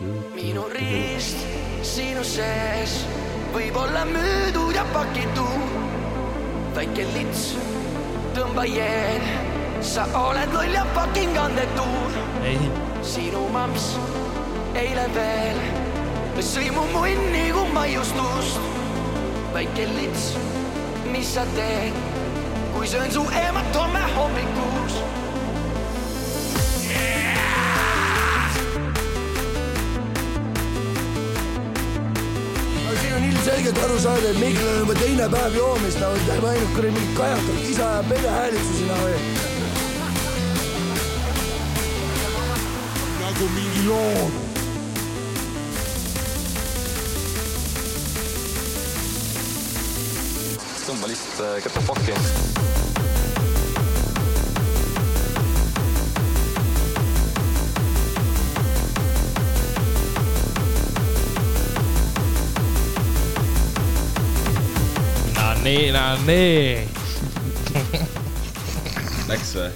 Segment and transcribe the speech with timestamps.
[0.00, 1.42] minu riist
[1.84, 3.02] sinu sees
[3.52, 5.74] võib olla müüdud ja pakitud.
[6.74, 7.56] väike lits,
[8.36, 9.26] tõmba jeel,
[9.84, 11.84] sa oled loll ja fucking andetu.
[13.02, 13.92] sinu mamps
[14.74, 15.60] eile veel
[16.40, 18.60] sõi mu munni kui maiustust.
[19.52, 20.32] väike lits,
[21.12, 21.92] mis sa teed,
[22.72, 25.02] kui söön su emat homme hommikus
[33.60, 37.16] ilmselgelt aru saada, et Mihkel on juba teine päev joomist, nagu teeb ainult kuradi mingit
[37.16, 39.18] kajakat, isa ajab meelehäälitusi sinna või.
[43.20, 44.38] nagu mingi loom.
[50.86, 52.79] tõmba lihtsalt kätte pokki.
[65.70, 66.82] nii.
[69.30, 69.68] Läks või?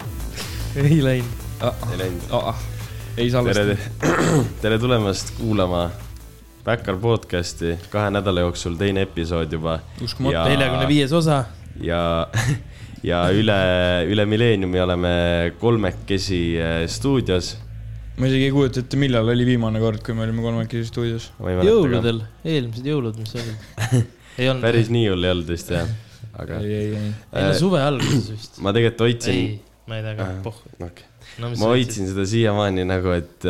[0.83, 1.43] ei läinud.
[1.93, 2.65] ei läinud.
[3.17, 3.63] ei salvesta.
[3.63, 3.77] tere,
[4.65, 5.85] tere tulemast kuulama
[6.65, 9.77] Backyard podcasti, kahe nädala jooksul teine episood juba.
[10.03, 10.49] Uskumatu.
[10.51, 11.45] neljakümne viies osa.
[11.79, 12.01] ja,
[13.11, 13.61] ja üle,
[14.11, 15.15] üle milleeniumi oleme
[15.61, 17.55] kolmekesi äh, stuudios.
[18.19, 21.31] ma isegi ei kujuta ette, millal oli viimane kord, kui me olime kolmekesi stuudios.
[21.39, 23.57] jõuludel, eelmised jõulud, mis see oli?
[23.63, 24.21] ei olnud.
[24.37, 25.89] päris nii hull ei olnud vist jah,
[26.39, 27.15] aga ei, ei, ei.
[27.33, 28.61] ei no suve alguses vist.
[28.65, 29.43] ma tegelikult ei hoidsin,,
[29.91, 30.61] ma ei tea ka, pohh.
[30.79, 31.09] okay.
[31.43, 33.49] no mis ma hoidsin seda siiamaani nagu, et,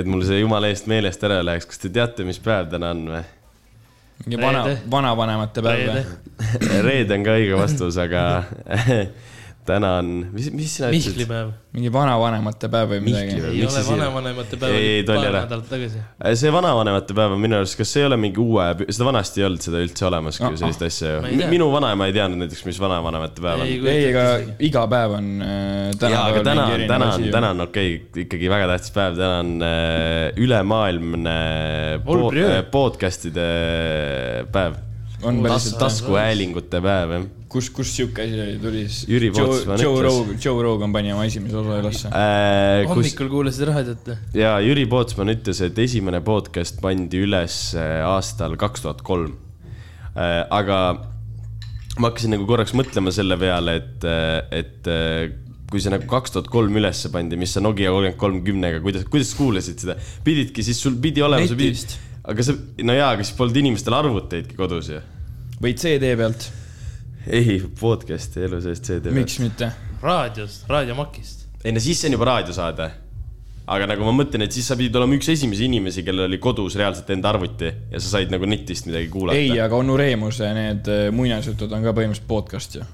[0.00, 1.68] et mul see jumala eest meelest ära läheks.
[1.70, 3.24] kas te teate, mis päev täna on või?
[4.26, 6.04] mingi vana vanavanemate päev või?,
[6.86, 8.22] reede on ka õige vastus, aga
[9.68, 11.14] täna on, mis, mis sina ütlesid?
[11.14, 11.54] Mihklipäev.
[11.78, 15.42] mingi vanavanemate päev või midagi ei ole vanavanemate päev, paar ära.
[15.44, 16.02] nädalat tagasi.
[16.42, 19.48] see vanavanemate päev on minu arust, kas see ei ole mingi uue, seda vanasti ei
[19.50, 21.50] olnud seda üldse olemaski Ah, ju sellist asja ma ei ju tea..
[21.52, 23.68] minu vanaema ei teadnud näiteks, mis vanavanemate päev on.
[23.68, 24.24] Ei, ega
[24.68, 27.34] iga päev on äh, tänapäeval aga täna mingi on, erinev täna asi on, ju.
[27.36, 31.38] täna on okei okay,, ikkagi väga tähtis päev, täna on äh, ülemaailmne
[32.04, 32.60] po Olbriöö.
[32.72, 33.48] podcast'ide
[34.54, 34.84] päev.
[35.22, 39.80] On päriselt, taskuhäälingute päev jah kus, kus siuke asi oli, tuli siis Jüri Joe, Pootsman
[39.80, 40.02] Joe.
[40.04, 42.12] Rogan, Joe Rogan pani oma esimese osa ülesse.
[42.12, 42.84] äh,.
[42.86, 44.16] kus hommikul kuulasid raadiot või?
[44.38, 49.36] ja Jüri Pootsman ütles, et esimene podcast pandi üles äh, aastal kaks tuhat kolm.
[50.18, 50.78] aga
[51.98, 54.08] ma hakkasin nagu korraks mõtlema selle peale, et,
[54.54, 55.28] et äh,
[55.68, 59.06] kui see nagu kaks tuhat kolm ülesse pandi, mis sa Nokia kolmkümmend kolm kümnega, kuidas,
[59.08, 59.96] kuidas kuulasid seda?
[60.26, 61.96] pididki siis, sul pidi olema, sa pidid
[62.28, 65.00] aga sa, no jaa, aga siis polnud inimestel arvuteidki kodus ju.
[65.62, 66.48] või CD pealt,
[67.26, 69.16] ei, podcast'i elu seest CD pealt.
[69.16, 69.70] miks mitte?
[70.04, 71.46] raadiost, raadiomakist.
[71.64, 72.90] ei no siis see on juba raadiosaade.
[73.68, 76.76] aga nagu ma mõtlen, et siis sa pidid olema üks esimesi inimesi, kellel oli kodus
[76.80, 79.40] reaalselt enda arvuti ja sa said nagu netist midagi kuulata.
[79.40, 82.84] ei, aga onu Reemuse need äh, muinasjutud on ka põhimõtteliselt podcast ju.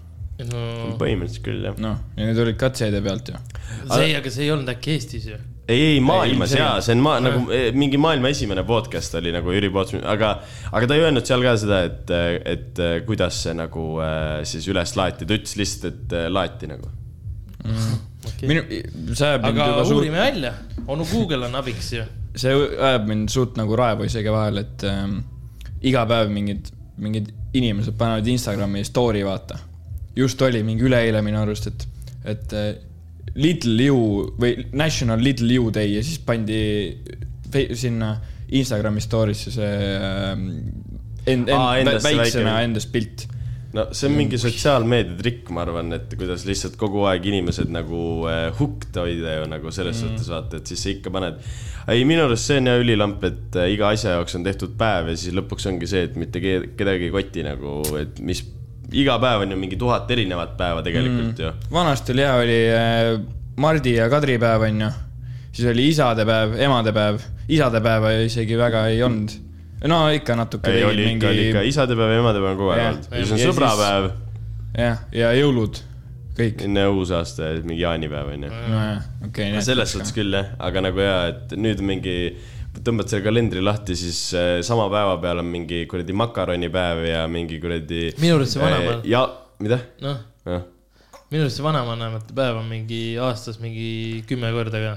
[0.46, 1.82] no põhimõtteliselt küll jah.
[1.82, 3.42] noh, ja need olid ka CD pealt ju.
[3.90, 5.42] see, aga see ei olnud äkki Eestis ju.
[5.68, 9.52] ei, maailmas Ei, jaa, see on ma, nagu eh, mingi maailma esimene podcast oli nagu
[9.54, 10.34] Jüri Pootsman, aga,
[10.70, 12.12] aga ta ei öelnud seal ka seda, et,
[12.54, 16.92] et eh, kuidas see nagu eh, siis üles laeti, ta ütles lihtsalt, et laeti nagu.
[17.64, 18.48] Okay.
[18.48, 18.64] minu,
[19.16, 20.52] see ajab mind aga juba suurt, uurime välja,
[20.84, 22.04] onu Google on abiks ju.
[22.36, 25.22] see ajab mind suurt nagu raevu isegi vahel, et ähm,
[25.84, 26.68] iga päev mingid,
[27.00, 29.56] mingid inimesed panevad Instagrami story, vaata.
[30.16, 31.88] just oli mingi üleeile minu arust, et,
[32.34, 32.52] et
[33.34, 34.00] Little You
[34.38, 36.60] või National Little You Day ja siis pandi
[37.74, 38.14] sinna
[38.54, 40.48] Instagrami story'sse see ähm,
[41.26, 43.26] end, Aa, end, see väiksena endast pilt.
[43.74, 48.00] no see on mingi sotsiaalmeedia trikk, ma arvan, et kuidas lihtsalt kogu aeg inimesed nagu
[48.30, 50.02] äh, hooked hoida ju nagu selles mm.
[50.12, 51.40] suhtes vaata, et siis sa ikka paned.
[51.90, 55.10] ei, minu arust see on jah ülilamp, et äh, iga asja jaoks on tehtud päev
[55.10, 58.44] ja siis lõpuks ongi see, et mitte ke- kedagi ei koti nagu, et mis,
[58.92, 61.44] iga päev on ju mingi tuhat erinevat päeva tegelikult mm.
[61.44, 61.52] ju.
[61.72, 63.20] vanasti oli hea, oli äh,
[63.56, 64.90] Mardi ja Kadri päev, onju.
[65.52, 69.30] siis oli isadepäev, emadepäev, isadepäeva isegi väga ei olnud.
[69.88, 73.10] no ikka natuke ei, oli ikka, oli ikka isadepäev ja emadepäev on kogu aeg olnud.
[73.10, 74.10] ja siis on Ja sõbrapäev
[74.78, 75.78] jah, ja jõulud,
[76.38, 76.64] kõik.
[76.66, 78.50] enne uusaasta mingi jaanipäev on ju.
[78.68, 80.12] nojah, okei No selles suhtes.
[80.16, 82.16] küll jah, aga nagu jaa, et nüüd on mingi,
[82.84, 87.60] tõmbad selle kalendri lahti, siis äh, sama päeva peal on mingi kuradi makaronipäev ja mingi
[87.62, 88.06] kuradi.
[88.22, 89.24] Minu arust see vanapäev- ja,
[89.62, 89.80] mida?
[90.02, 90.64] jah,
[91.30, 94.94] minu arust see vanavanemate päev on mingi aastas mingi kümme korda ka.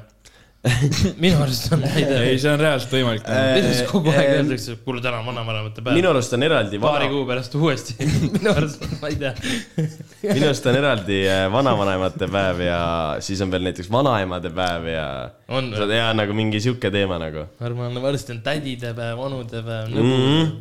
[1.21, 2.37] minu arust on, ei tea ei,.
[2.41, 3.27] see on reaalselt võimalik.
[3.27, 5.97] minu arust kogu aeg Äh, öeldakse, et kuule täna on vanavanemate päev.
[5.99, 7.95] minu arust on eraldi paari vana, kuu pärast uuesti.
[8.35, 9.33] minu arust, ma ei tea.
[10.33, 12.81] minu arust on eraldi äh, vanavanemate päev ja
[13.23, 15.07] siis on veel näiteks vanaemade päev ja
[15.93, 20.13] ja nagu mingi sihuke teema nagu ma arvan, varsti on tädide päev, onude päev, mm.
[20.13, 20.53] -hmm.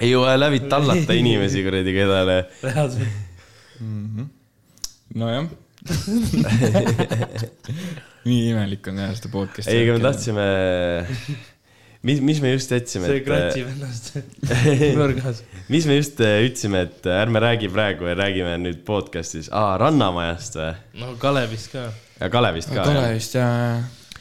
[0.00, 2.44] ei jõua läbi tallata inimesi kuradi kedale.
[2.64, 3.08] reaalselt.
[5.14, 5.44] nojah.
[8.28, 9.72] Nii imelik on teha seda podcast'i.
[9.72, 10.46] ei, aga me tahtsime,
[12.08, 14.10] mis, mis me just jätsime, see et, kratsib ennast
[14.98, 15.40] nurgas.
[15.72, 19.78] mis me just äh, ütlesime, et äh, ärme räägi praegu ja räägime nüüd podcast'is, aa,
[19.80, 20.74] Rannamajast või?
[21.00, 21.88] no Kalevist ka.
[22.20, 22.84] ja Kalevist ka.
[22.84, 23.48] Kalevist ja,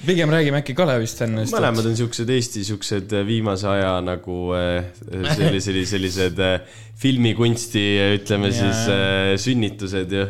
[0.07, 1.43] pigem räägime äkki Kalevist enne.
[1.51, 4.41] mõlemad on siuksed Eesti siuksed äh, viimase aja nagu
[5.35, 6.43] sellised, sellised
[6.99, 7.87] filmikunsti,
[8.19, 8.59] ütleme Jaa.
[8.63, 10.29] siis sünnitused ju.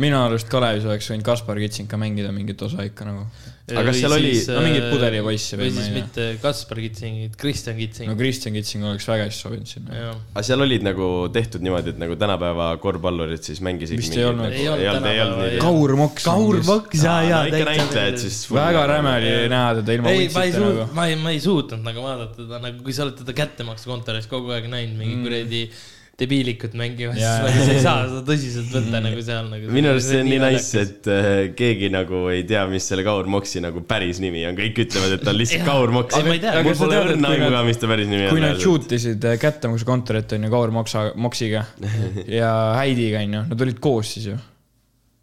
[0.00, 3.26] Minu arust Kalevis oleks võinud Kaspar Kitsing ka mängida mingit osa ikka nagu.
[3.72, 8.10] Aga kas seal oli- no mingit pudelipoissi või või siis mitte Kaspar Kitsingit, Kristjan Kitsing
[8.10, 8.16] no.
[8.18, 10.00] Kristjan Kitsing oleks väga hästi sobinud sinna.
[10.32, 14.00] aga seal olid nagu tehtud niimoodi, et nagu tänapäeva korvpallurid siis mängisid.
[14.00, 14.52] Vist ei olnud.
[14.52, 15.60] Ei olnud ei.
[15.62, 16.26] Kaur Moks.
[16.26, 18.42] Kaur Voks ja, ja ikka näitlejad siis.
[18.52, 22.42] väga räme oli näha teda ilma suutnud nagu., ma ei, ma ei suutnud nagu vaadata
[22.42, 25.82] teda nagu, kui sa oled teda kättemaksukontoris kogu aeg näinud, mingi mm.
[26.12, 29.06] Kuradi debiilikut mängimas, siis nagu sa ei saa seda tõsiselt võtta mm.
[29.06, 29.70] nagu seal nagu.
[29.72, 33.28] minu arust see on nii nice, et äh, keegi nagu ei tea, mis selle Kaur
[33.32, 35.64] Moksi nagu päris nimi on, kõik ütlevad, et ta on lihtsalt.
[35.66, 36.18] Kaur Moks.
[36.18, 36.54] Ei, ma ei tea.
[36.66, 38.34] mul pole õrna kui aimu nad- ka, mis ta päris nimi on.
[38.34, 41.64] kui nad shoot isid äh, kättemaksukontorit onju Kaur Moksa, Moksiga
[42.40, 44.36] ja Heidiga onju, nad olid koos siis ju.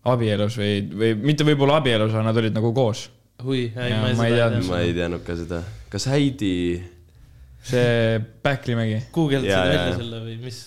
[0.09, 3.05] abielus või, või mitte võib-olla abielus, aga nad olid nagu koos.
[3.45, 4.65] hui, ei ma ei seda teadnud.
[4.65, 4.73] tea.
[4.73, 5.61] ma ei teadnud ka seda.
[5.93, 6.57] kas Heidi,
[7.69, 9.05] see Pähklimägi.
[9.13, 10.59] guugeldasid Jaa, jaa, välja selle või mis?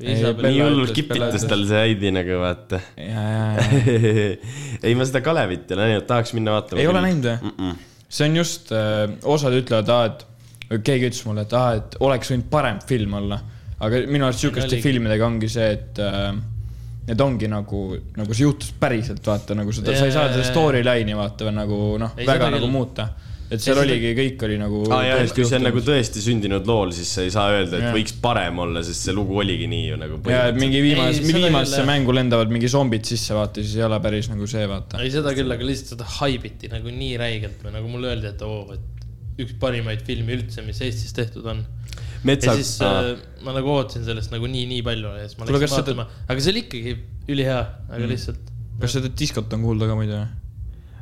[0.00, 2.80] Ei, nii hullult kipitas tal see Heidi nagu vaata.
[4.86, 6.80] ei, ma seda Kalevit ei ole näinud, tahaks minna vaatama.
[6.80, 7.36] ei ole näinud või?
[7.42, 7.54] mm?
[7.58, 8.06] -mm.
[8.08, 9.92] see on just äh,, osad ütlevad,
[10.70, 13.40] et keegi ütles mulle, et aa, et oleks võinud parem film olla.
[13.80, 16.32] aga minu arust sihukeste filmidega ongi see, et äh,
[17.10, 17.82] need ongi nagu,
[18.16, 20.52] nagu see juhtus päriselt, vaata nagu seda, sa ei saa seda Jaa.
[20.52, 23.08] storyline'i vaata või nagu noh, väga nagu muuta.
[23.50, 24.82] Et seal oligi, kõik oli nagu.
[24.94, 27.80] aa jaa, et kui see on nagu tõesti sündinud lool, siis sa ei saa öelda,
[27.80, 27.94] et Jaa.
[27.96, 30.20] võiks parem olla, sest see lugu oligi nii ju nagu.
[30.30, 31.88] ja et mingi viimase jah.
[31.88, 35.02] mängu lendavad mingi zombid sisse, vaata, siis ei ole päris nagu see, vaata.
[35.02, 38.46] ei, seda küll, aga lihtsalt seda haibiti nagu nii räigelt või nagu mulle öeldi, et
[38.46, 41.64] oo, et üks parimaid filme üldse, mis Eestis tehtud on.
[42.28, 43.14] metsa ja, siis äh,
[43.46, 46.06] ma nagu ootasin sellest nagu nii, nii palju ja siis ma läksin kas seda- vaatama,
[46.28, 46.94] aga see oli ikkagi
[47.34, 48.12] ülihea, aga mm.
[48.12, 48.54] lihtsalt.
[48.82, 50.20] kas seda diskot on kuulda ka muidu?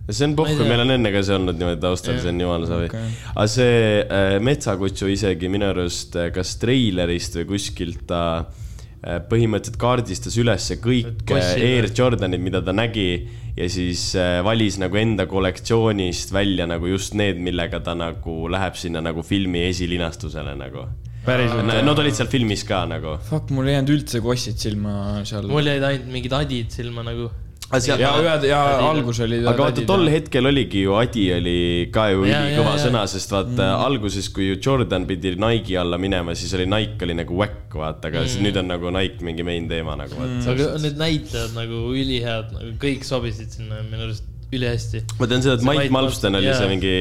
[0.09, 2.23] See on pohhu, meil on enne ka see olnud niimoodi taustal, Jah.
[2.25, 3.11] see on jumala savi Okei.
[3.35, 3.75] aga see
[4.05, 10.71] äh, Metsakutsu isegi minu arust äh, kas treilerist või kuskilt ta äh, põhimõtteliselt kaardistas üles
[10.85, 11.91] kõik äh, Air?
[11.93, 13.11] Jordanid, mida ta nägi
[13.59, 18.79] ja siis äh, valis nagu enda kollektsioonist välja nagu just need, millega ta nagu läheb
[18.79, 20.87] sinna nagu filmi esilinastusele nagu.
[21.27, 21.67] päriselt?
[21.67, 23.19] Nad olid seal filmis ka nagu.
[23.29, 25.51] Fuck, mul ei jäänud üldse kossid silma seal.
[25.51, 27.29] mul jäid ainult mingid adid silma nagu.
[27.69, 29.41] Ja ühed ja algus oli.
[29.43, 31.59] aga vaata, tol hetkel oligi ju Adi oli
[31.93, 33.85] ka ju ülikõva sõna, sest vaata mm.
[33.89, 38.09] alguses, kui ju Jordan pidi Nike'i alla minema, siis oli Nike oli nagu whack, vaata,
[38.09, 38.47] aga mm.
[38.47, 42.75] nüüd on nagu Nike mingi main teema nagu vaata aga need näitlejad nagu ülihead, nagu
[42.81, 45.03] kõik sobisid sinna minu arust ülihästi.
[45.19, 46.95] ma tean seda, et See Mike Malmsten oli see mingi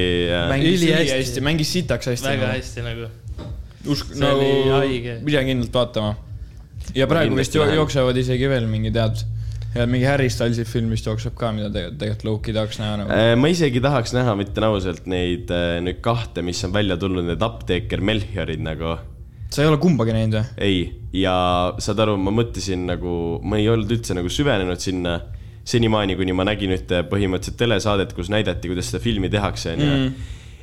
[0.52, 1.44] mängis Ülihästi.
[1.48, 2.28] mängis sitaks hästi.
[2.34, 3.08] väga hästi nagu.
[3.88, 4.52] usk, nagu
[5.26, 6.16] pidin kindlalt vaatama.
[6.96, 9.24] ja praegu vist jooksevad isegi veel mingi tead,
[9.78, 13.14] ja mingi Harry Stylesi film vist jookseb ka, mida tegelikult, tegelikult Loki tahaks näha nagu.
[13.14, 16.98] äh, ma isegi tahaks näha, ma ütlen ausalt, neid äh, nüüd kahte, mis on välja
[17.02, 18.98] tulnud, need apteeker Melchiorid nagu
[19.54, 20.46] sa ei ole kumbagi näinud või?
[20.68, 20.80] ei,
[21.22, 21.36] ja
[21.84, 23.12] saad aru, ma mõtlesin nagu,
[23.44, 25.20] ma ei olnud üldse nagu süvenenud sinna
[25.68, 30.12] senimaani, kuni ma nägin ühte põhimõtteliselt telesaadet, kus näidati, kuidas seda filmi tehakse, onju.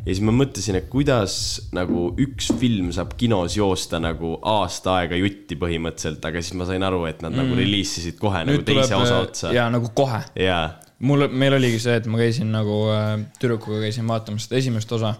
[0.05, 1.35] Ja siis ma mõtlesin, et kuidas
[1.77, 6.85] nagu üks film saab kinos joosta nagu aasta aega jutti põhimõtteliselt, aga siis ma sain
[6.85, 7.41] aru, et nad mm.
[7.41, 9.53] nagu reliisisid kohe nagu teise osa otsa.
[9.57, 10.21] ja nagu kohe.
[10.41, 10.67] jaa,
[11.09, 15.15] mul, meil oligi see, et ma käisin nagu äh, tüdrukuga käisin vaatamas seda esimest osa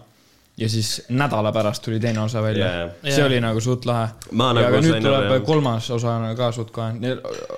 [0.57, 2.91] ja siis nädala pärast tuli teine osa välja Jaa, yeah..
[3.03, 3.27] see Jaa.
[3.27, 4.07] oli nagu suht lahe.
[4.31, 6.93] Nagu aga nüüd tuleb aru, kolmas osa ka suht kohe,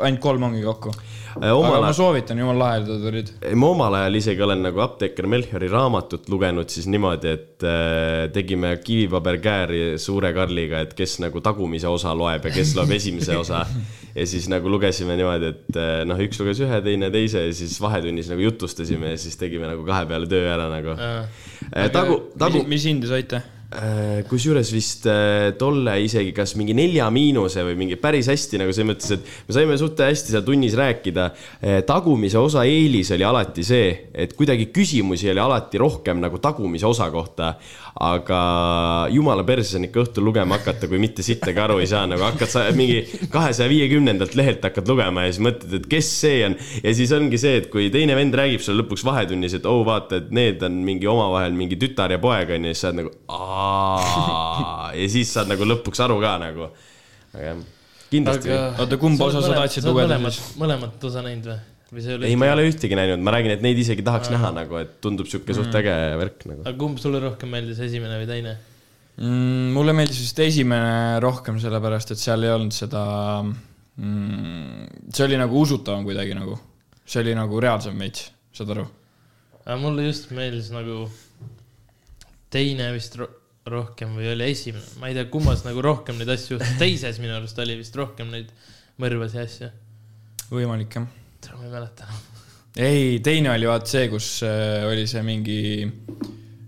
[0.02, 0.94] ainult kolm ongi kokku.
[1.38, 3.32] Aga omal ma soovitan, jumala lahedad olid.
[3.56, 8.74] ma omal ajal isegi olen nagu apteeker Melchiori raamatut lugenud siis niimoodi, et äh, tegime
[8.84, 13.66] kivipaberkääri suure Karliga, et kes nagu tagumise osa loeb ja kes loeb esimese osa.
[14.18, 17.78] ja siis nagu lugesime niimoodi, et äh, noh, üks luges ühe, teine teise ja siis
[17.82, 20.98] vahetunnis nagu jutustasime ja siis tegime nagu kahe peale töö ära nagu.
[20.98, 23.44] Äh, tagu, tagu, mis hinde saite?
[23.78, 28.74] Äh, kusjuures vist äh, tolle isegi kas mingi nelja miinuse või mingi päris hästi nagu
[28.74, 31.28] selles mõttes, et me saime suht hästi seal tunnis rääkida.
[31.62, 36.90] Äh, tagumise osa eelis oli alati see, et kuidagi küsimusi oli alati rohkem nagu tagumise
[36.90, 37.52] osa kohta
[37.98, 38.40] aga
[39.14, 42.52] jumala perses on ikka õhtul lugema hakata, kui mitte sittagi aru ei saa, nagu hakkad
[42.52, 43.00] sa mingi
[43.34, 46.58] kahesaja viiekümnendalt lehelt hakkad lugema ja siis mõtled, et kes see on.
[46.84, 49.88] ja siis ongi see, et kui teine vend räägib sulle lõpuks vahetunnis, et oo oh,
[49.88, 53.02] vaata, et need on mingi omavahel mingi tütar ja poeg on ju, siis sa oled
[53.02, 56.70] nagu aa ja siis saad nagu lõpuks aru ka nagu,
[57.34, 57.66] aga jah
[58.12, 58.54] kindlasti.
[58.80, 60.54] oota, kumba osa sa tahtsid lugeda siis?
[60.60, 61.60] mõlemat osa näinud või?
[61.96, 64.36] ei, ma ei ole ühtegi näinud, ma räägin, et neid isegi tahaks Aa.
[64.36, 65.60] näha nagu, et tundub sihuke mm.
[65.60, 66.64] suht äge värk nagu.
[66.66, 68.56] aga kumb sulle rohkem meeldis, esimene või teine
[69.16, 69.70] mm,?
[69.76, 73.04] mulle meeldis vist esimene rohkem, sellepärast et seal ei olnud seda
[73.46, 76.58] mm,, see oli nagu usutavam kuidagi nagu,
[77.08, 78.28] see oli nagu reaalsem veits,
[78.58, 78.84] saad aru?
[79.80, 81.06] mulle just meeldis nagu
[82.52, 83.30] teine vist ro
[83.68, 87.36] rohkem või oli esimene, ma ei tea, kummas nagu rohkem neid asju juhtus, teises minu
[87.36, 88.52] arust oli vist rohkem neid
[89.00, 89.72] mõrvasid ja asju.
[90.52, 91.08] võimalik jah
[91.48, 92.26] Petra, ma ei mäleta enam
[92.78, 95.62] ei, teine oli vaata see, kus äh, oli see mingi,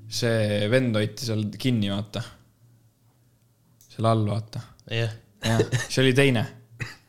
[0.10, 2.24] see vend hoiti seal kinni, vaata.
[3.92, 4.64] seal all, vaata.
[4.90, 5.14] jah.
[5.86, 6.46] see oli teine.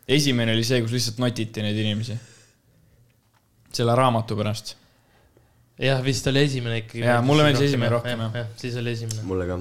[0.08, 2.18] esimene oli see, kus lihtsalt notiti neid inimesi.
[3.72, 4.76] selle raamatu pärast.
[5.80, 7.06] jah, vist oli esimene ikkagi.
[7.06, 8.46] ja mulle meeldis esimene rohkem, jah ja,.
[8.60, 9.24] siis oli esimene.
[9.24, 9.60] mulle ka.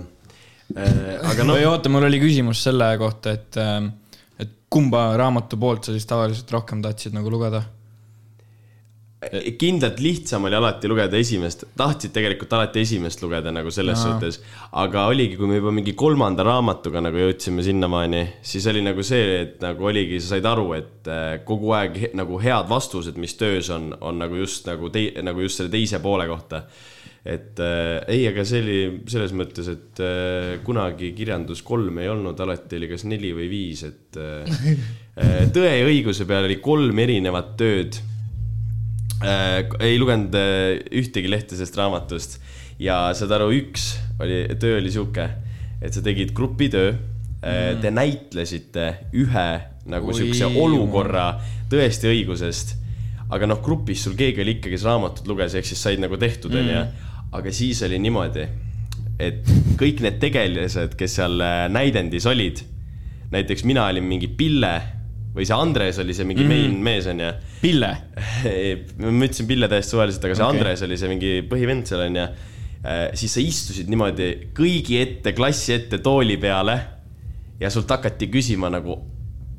[0.75, 1.55] Äh, aga no.
[1.55, 3.81] või oota, mul oli küsimus selle kohta, et, äh,
[4.43, 7.63] et kumba raamatu poolt sa siis tavaliselt rohkem tahtsid nagu lugeda
[9.19, 14.13] Eh, kindlalt lihtsam oli alati lugeda esimest, tahtsid tegelikult alati esimest lugeda nagu selles Aa.
[14.13, 14.37] suhtes,
[14.79, 19.25] aga oligi, kui me juba mingi kolmanda raamatuga nagu jõudsime sinnamaani, siis oli nagu see,
[19.41, 23.67] et nagu oligi, sa said aru, et eh, kogu aeg nagu head vastused, mis töös
[23.75, 26.63] on, on nagu just nagu tei-, nagu just selle teise poole kohta.
[27.19, 28.77] et äh, ei, aga see oli
[29.11, 33.83] selles mõttes, et äh, kunagi kirjandus kolm ei olnud, alati oli kas neli või viis,
[33.83, 34.79] et äh,
[35.51, 37.99] Tõe ja õiguse peal oli kolm erinevat tööd
[39.23, 39.63] äh,.
[39.83, 42.39] ei lugenud äh, ühtegi lehte sellest raamatust
[42.79, 45.27] ja saad aru, üks oli, töö oli sihuke,
[45.81, 46.99] et sa tegid grupitöö äh,
[47.43, 47.81] mm..
[47.83, 49.49] Te näitlesite ühe
[49.89, 51.31] nagu Oi, siukse olukorra
[51.71, 52.75] tõesti õigusest.
[53.29, 56.53] aga noh, grupis sul keegi oli ikka, kes raamatut luges, ehk siis said nagu tehtud,
[56.53, 56.65] mm.
[56.65, 57.09] onju.
[57.37, 58.45] aga siis oli niimoodi,
[59.21, 62.63] et kõik need tegelased, kes seal äh, näidendis olid,
[63.29, 64.73] näiteks mina olin mingi Pille
[65.35, 66.53] või see Andres oli see mingi mm.
[66.53, 67.33] main mees, onju.
[67.61, 67.91] Pille
[69.01, 70.57] ma ütlesin Pille täiesti suvaliselt, aga see okay.
[70.57, 72.25] Andres oli see mingi põhivend seal, onju.
[72.79, 76.77] Äh, siis sa istusid niimoodi kõigi ette, klassi ette tooli peale
[77.59, 78.97] ja sult hakati küsima nagu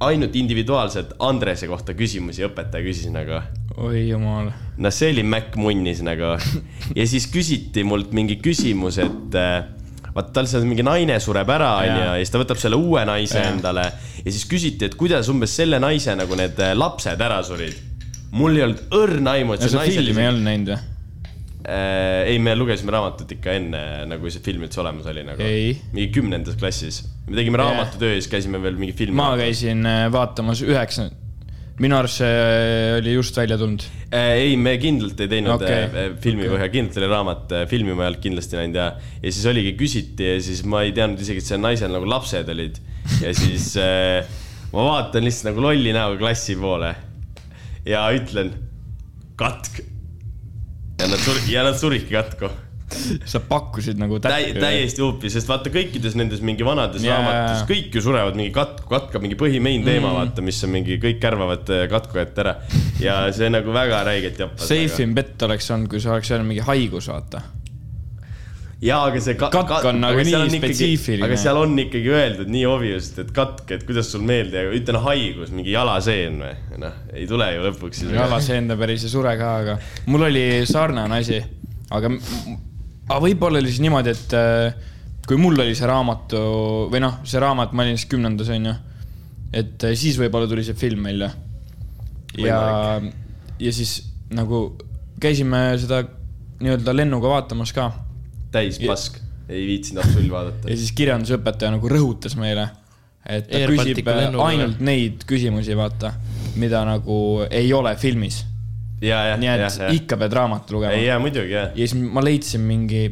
[0.00, 3.42] ainult individuaalselt Andrese kohta küsimusi õpetaja küsis nagu.
[3.76, 4.48] oi jumal.
[4.80, 6.32] no see oli Mac munnis nagu
[6.98, 9.68] ja siis küsiti mult mingi küsimus, et äh,
[10.14, 13.38] vaat tal seal mingi naine sureb ära, onju, ja siis ta võtab selle uue naise
[13.38, 13.50] ja.
[13.52, 13.86] endale
[14.20, 17.76] ja siis küsiti, et kuidas umbes selle naise nagu need äh, lapsed ära surid.
[18.36, 20.00] mul ei olnud õrna aimu, et see naised.
[20.00, 20.24] filmi isegi...
[20.24, 20.80] ei olnud näinud või?
[21.60, 25.48] Äh, ei, me lugesime raamatut ikka enne, nagu see film üldse olemas oli nagu.
[25.94, 29.18] mingi kümnendas klassis, me tegime raamatutöö ja siis käisime veel mingi filmi.
[29.20, 31.29] ma käisin äh, vaatamas üheksakümne
[31.80, 33.84] minu arust see äh, oli just välja tulnud.
[34.12, 35.86] Äh, ei, me kindlalt ei teinud okay.
[35.88, 36.54] Äh, filmi okay.
[36.54, 38.86] põhjal, kindlalt oli raamat, filmi ma ei olnud kindlasti näinud ja,
[39.22, 42.52] ja siis oligi, küsiti ja siis ma ei teadnud isegi, et seal naisel nagu lapsed
[42.52, 42.80] olid.
[43.24, 43.72] ja siis
[44.70, 46.92] ma vaatan lihtsalt nagu lolli näoga klassi poole
[47.88, 48.52] ja ütlen
[49.40, 49.80] katk.
[51.00, 52.52] ja nad sur-, ja nad surivadki katku
[53.32, 57.20] sa pakkusid nagu täppi, Täi, täiesti huupi, sest vaata kõikides nendes mingi vanades yeah.
[57.20, 60.98] raamatus kõik ju surevad mingi katku, katkab mingi põhimein teema mm., vaata, mis on mingi,
[61.02, 62.56] kõik kärvavad äh, katku ette ära.
[63.02, 64.68] ja see nagu väga räigelt japas.
[64.70, 67.44] Safe in bet oleks olnud, kui see oleks olnud mingi haigus, vaata
[68.80, 71.26] jaa, aga see ka, katk on nagu aga nii spetsiifiline.
[71.26, 75.52] aga seal on ikkagi öeldud nii obvious, et katk, et kuidas sul meelde, ütlen haigus,
[75.54, 76.54] mingi jalaseen või?
[76.80, 78.06] noh, ei tule ju lõpuks.
[78.14, 79.76] jalaseen ta päris ei sure ka, aga
[80.08, 81.42] mul oli sarnane asi,
[81.92, 82.14] aga
[83.10, 84.90] aga võib-olla oli siis niimoodi, et äh,
[85.26, 86.42] kui mul oli see raamatu
[86.92, 88.74] või noh, see raamat, ma olin siis kümnendas onju,
[89.50, 91.32] et äh, siis võib-olla tuli see film välja.
[92.38, 92.60] ja,
[93.58, 93.96] ja siis
[94.34, 94.62] nagu
[95.20, 96.04] käisime seda
[96.60, 97.90] nii-öelda lennuga vaatamas ka.
[98.54, 100.70] täis pask, ei viitsinud absoluutselt vaadata.
[100.70, 102.68] ja siis kirjandusõpetaja nagu rõhutas meile,
[103.26, 106.14] et ta Air küsib ainult neid küsimusi, vaata,
[106.60, 107.18] mida nagu
[107.50, 108.44] ei ole filmis
[109.00, 109.90] nii et ja, ja.
[109.96, 111.00] ikka pead raamatu lugema.
[111.00, 111.72] ja muidugi, jah.
[111.74, 113.06] ja siis ma leidsin mingi,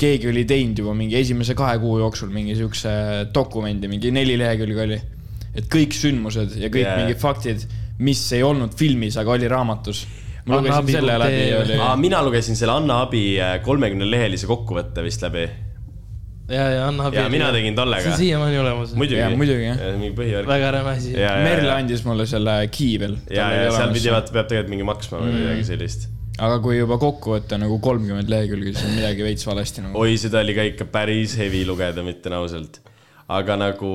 [0.00, 2.92] keegi oli teinud juba mingi esimese kahe kuu jooksul mingi siukse
[3.34, 5.00] dokumendi, mingi neli lehekülge oli.
[5.56, 6.96] et kõik sündmused ja kõik ja.
[7.00, 7.64] mingid faktid,
[8.04, 10.04] mis ei olnud filmis, aga oli raamatus
[10.46, 11.78] ma lugesin selle läbi.
[12.02, 13.24] mina lugesin selle Anna Abi
[13.64, 15.48] kolmekümnelehelise kokkuvõtte vist läbi
[16.48, 18.18] ja, ja Anna ja mina tegin see tollega on.
[18.20, 18.92] siiamaani olemas.
[18.98, 19.80] muidugi muidugi, jah.
[20.00, 20.50] mingi põhivärk.
[20.50, 21.14] väga räme asi.
[21.16, 23.16] Merle andis mulle selle key veel.
[23.30, 25.40] ja, ja seal pidi vaata, peab tegelikult mingi maksma või Mm.
[25.42, 26.08] midagi sellist.
[26.38, 29.98] aga kui juba kokku võtta nagu kolmkümmend lehekülge, siis on midagi veits valesti nagu.
[29.98, 32.80] oi, seda oli ka ikka päris hevi lugeda, ütlen ausalt.
[33.26, 33.92] aga nagu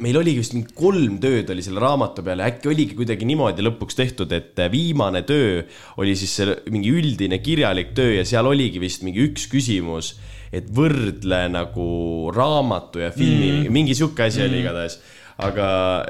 [0.00, 3.98] meil oligi vist mingi kolm tööd oli selle raamatu peale, äkki oligi kuidagi niimoodi lõpuks
[3.98, 5.62] tehtud, et viimane töö
[6.00, 10.14] oli siis see mingi üldine kirjalik töö ja seal oligi vist mingi üks küsimus,
[10.50, 11.88] et võrdle nagu
[12.34, 14.48] raamatu ja filmi mm., mingi sihuke asi mm.
[14.48, 14.98] oli igatahes.
[15.40, 15.66] aga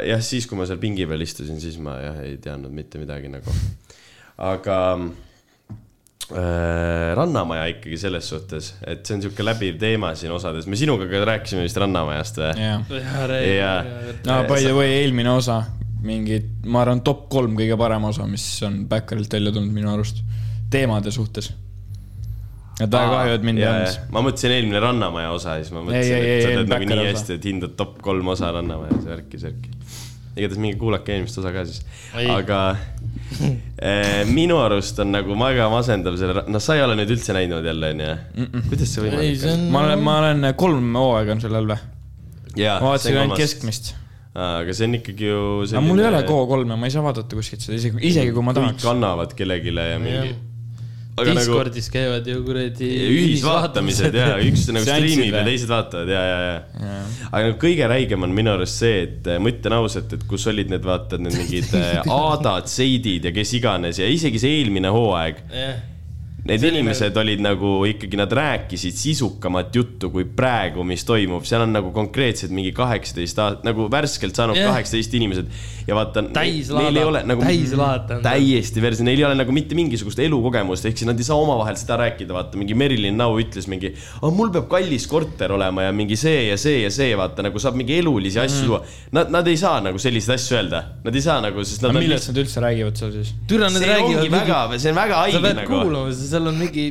[0.09, 3.31] jah, siis kui ma seal pingi peal istusin, siis ma jah ei teadnud mitte midagi
[3.31, 3.55] nagu.
[4.51, 4.79] aga
[6.33, 11.09] äh, Rannamaja ikkagi selles suhtes, et see on sihuke läbiv teema siin osades, me sinuga
[11.11, 12.55] ka rääkisime vist Rannamajast või?
[12.65, 12.81] jah.
[13.45, 13.79] Jaa.
[14.25, 15.63] no by the way, eelmine osa,
[16.01, 20.25] mingi, ma arvan, top kolm kõige parem osa, mis on Backerilt välja tulnud minu arust,
[20.73, 21.53] teemade suhtes.
[22.87, 23.99] Et väga kahju, et mind ei olnud.
[24.15, 26.89] ma mõtlesin eelmine Rannamaja osa ja siis ma mõtlesin, ei, ei, et sa teed nagu
[26.91, 29.77] nii hästi, et hindad top kolm osa Rannamaja, särki, särki.
[30.37, 31.83] igatahes minge kuulake eelmist osa ka siis,
[32.15, 32.29] Ei.
[32.33, 32.61] aga
[33.41, 37.67] eh, minu arust on nagu väga masendav selle, noh, sa ei ole nüüd üldse näinud
[37.67, 39.65] jälle onju, kuidas see võimalik on?
[39.75, 41.81] ma olen, ma olen kolm hooaega on sellel või?
[42.57, 43.41] ma vaatasin ainult.
[43.41, 43.95] keskmist.
[44.35, 45.41] aga see on ikkagi ju.
[45.67, 48.55] aga mul ei ole Go3-e, ma ei saa vaadata kuskilt seda, isegi, isegi kui ma
[48.55, 48.89] kõik tahaks.
[48.95, 50.39] annavad kellelegi ja mingi.
[51.29, 52.89] Nagu Discordis käivad ju kuradi.
[53.17, 56.97] ühisvaatamised ja üks nagu striimib ja teised vaatavad ja, ja, ja.
[57.31, 60.47] aga nagu kõige räigem on minu arust see, et äh, ma ütlen ausalt, et kus
[60.51, 64.93] olid need, vaata need mingid äh, Aadad, Seidid ja kes iganes ja isegi see eelmine
[64.95, 65.45] hooaeg.
[65.55, 65.81] jah,
[66.45, 71.67] Need oli inimesed olid nagu ikkagi, nad rääkisid sisukamat juttu kui praegu, mis toimub, seal
[71.67, 75.51] on nagu konkreetselt mingi kaheksateist aastat, nagu värskelt saanud kaheksateist inimesed
[75.89, 76.25] ja vaata.
[76.25, 77.45] Neil ei ole nagu
[78.25, 81.77] täiesti versi, neil ei ole nagu mitte mingisugust elukogemust, ehk siis nad ei saa omavahel
[81.81, 83.93] seda rääkida, vaata mingi Merilin Nau ütles mingi,
[84.25, 87.77] mul peab kallis korter olema ja mingi see ja see ja see, vaata nagu saab
[87.79, 88.99] mingi elulisi asju tuua mm..
[89.17, 92.31] Nad, nad ei saa nagu selliseid asju öelda, nad ei saa nagu, sest nad millest
[92.31, 93.33] nad üldse räägivad seal siis?
[93.51, 94.37] türa nad see ongi räägivad.
[94.39, 95.81] väga, see on väga sa haige nagu.
[96.31, 96.85] Seal on mingi,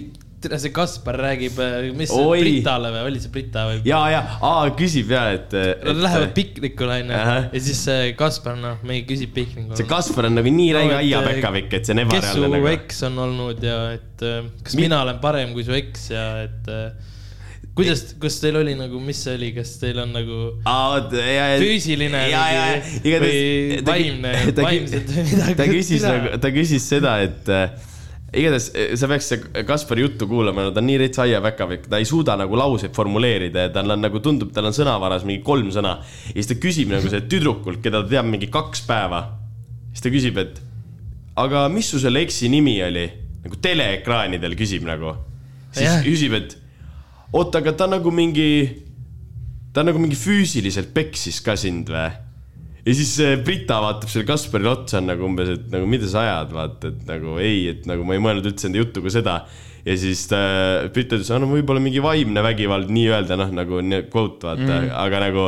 [0.44, 1.58] tere, see Kaspar räägib,
[2.00, 2.40] mis Oi.
[2.46, 3.82] Britale või oli see Brita või?
[3.88, 5.52] ja, ja, aa küsib ja, et.
[5.84, 9.76] Nad lähevad piknikule onju ja siis see Kaspar, noh, meie küsib piknikul.
[9.80, 12.72] see Kaspar on nagu nii räige No, aiapekavik, et see on kes su ebareaalne nagu.
[12.78, 16.26] eks on olnud ja et äh, kas Mi- mina olen parem kui su eks ja
[16.48, 16.92] et äh,
[17.80, 20.40] kuidas, kas teil oli nagu, mis see oli, kas teil on nagu
[21.60, 23.86] füüsiline ja, ja, ja, või igatahes.
[23.88, 25.56] vaimne, vaimselt või midagi?
[25.60, 27.70] ta küsis nagu, ta küsis seda, et äh,
[28.34, 29.32] igatahes äh, sa peaks
[29.68, 33.68] Kaspari juttu kuulama, no ta on nii rets aiapäkavik, ta ei suuda nagu lauseid formuleerida
[33.68, 35.98] ja tal on nagu tundub, tal on sõnavaras mingi kolm sõna.
[36.30, 39.24] ja siis ta küsib nagu see tüdrukult, keda ta teab mingi kaks päeva.
[39.94, 40.62] siis ta küsib, et
[41.40, 43.08] aga mis su selle eksi nimi oli?
[43.44, 45.16] nagu teleekraanidel küsib nagu.
[45.72, 46.02] siis Jah.
[46.06, 46.58] küsib, et
[47.34, 48.50] oota, aga ta nagu mingi,
[49.74, 52.10] ta nagu mingi füüsiliselt peksis ka sind või?
[52.90, 56.54] Ja siis see Brita vaatab selle Kasparile otsa, nagu umbes, et nagu mida sa ajad,
[56.56, 59.44] vaata, et nagu ei, et nagu ma ei mõelnud üldse enda juttu kui seda.
[59.86, 60.40] ja siis ta,
[60.94, 65.46] Brita ütles, no võib-olla mingi vaimne vägivald nii-öelda noh, nagu quote vaata mm., aga nagu.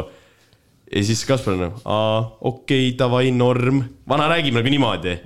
[0.92, 5.18] ja siis Kaspar on nagu, aa, okei okay,, davai, norm, vana räägib nagu niimoodi,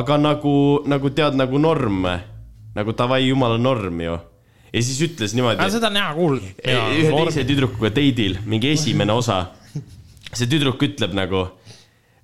[0.00, 0.56] aga nagu,
[0.88, 2.08] nagu tead nagu norm,
[2.78, 4.16] nagu davai, jumala norm ju.
[4.72, 6.56] ja siis ütles niimoodi seda on hea kuulda.
[6.64, 9.42] ühe teise tüdrukuga date'il, mingi esimene osa.
[10.34, 11.46] See tüdruk ütleb nagu,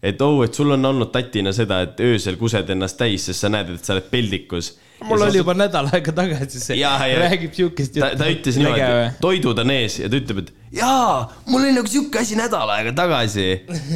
[0.04, 3.50] et oh, et sul on olnud tatina seda, et öösel kused ennast täis, sest sa
[3.52, 4.74] näed, et sa oled peldikus.
[5.04, 6.76] mul oli juba nädal aega tagasi see,
[7.20, 11.24] räägib siukest ta, ta ütles niimoodi või?, toidud on ees ja ta ütleb, et jaa,
[11.48, 13.48] mul oli nagu sihuke asi nädal aega tagasi.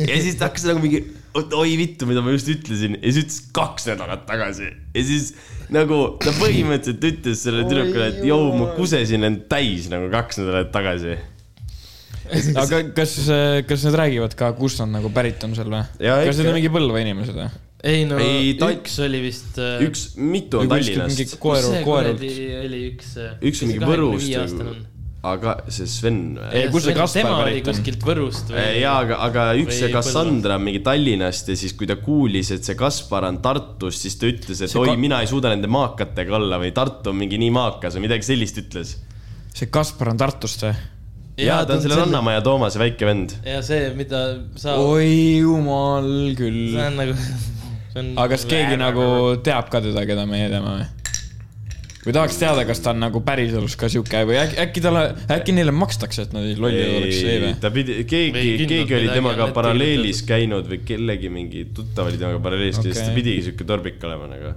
[0.08, 1.04] ja siis ta hakkas nagu mingi,
[1.38, 2.98] oi vittu, mida ma just ütlesin.
[2.98, 4.72] Ja siis ütles kaks nädalat tagasi.
[4.96, 5.32] Ja siis
[5.74, 10.72] nagu ta põhimõtteliselt ütles sellele tüdrukule, et jõu, ma kusesin end täis nagu kaks nädalat
[10.74, 11.18] tagasi
[12.64, 13.14] aga kas,
[13.68, 15.84] kas nad räägivad ka, kust nad nagu pärit on seal või?
[16.02, 17.48] Jaa, kas need on mingi Põlva inimesed või?
[17.86, 19.58] ei no Ei, ta- üks oli vist.
[19.58, 22.22] üks, mitu on Tallinnast, koeru, koerult.
[22.22, 23.12] oli üks.
[23.38, 24.86] üks on mingi Võrust,
[25.28, 26.18] aga see Sven.
[26.54, 27.72] Ei, kus see Kaspar pärit on?
[27.72, 28.66] kuskilt Võrust või?
[28.80, 32.66] ja, aga, aga üks see Cassandra on mingi Tallinnast ja siis, kui ta kuulis, et
[32.66, 35.70] see Kaspar on Tartust, siis ta ütles, et See oi ka-, mina ei suuda nende
[35.70, 38.96] maakatega olla või Tartu on mingi nii maakas või midagi sellist ütles.
[39.54, 40.74] see Kaspar on Tartust või?
[41.42, 42.00] Ja ta on selle.
[42.02, 43.36] Rannamaja Toomase väike vend.
[43.46, 44.24] ja see, mida
[44.58, 46.86] sa, oi jumal küll see.
[46.86, 47.16] on nagu.
[48.20, 49.08] aga kas keegi nagu
[49.44, 50.86] teab ka teda, keda meie teame või?
[52.08, 55.02] või tahaks teada, kas ta on nagu päriselus ka sihuke või äkki, äkki talle,
[55.34, 57.52] äkki neile makstakse, et nad ei lolli oleks või või?
[57.60, 62.80] ta pidi, keegi, keegi oli temaga paralleelis käinud või kellegi mingi tuttav oli temaga paralleelis
[62.80, 64.54] käinud, siis ta pidigi siuke torbik olema nagu.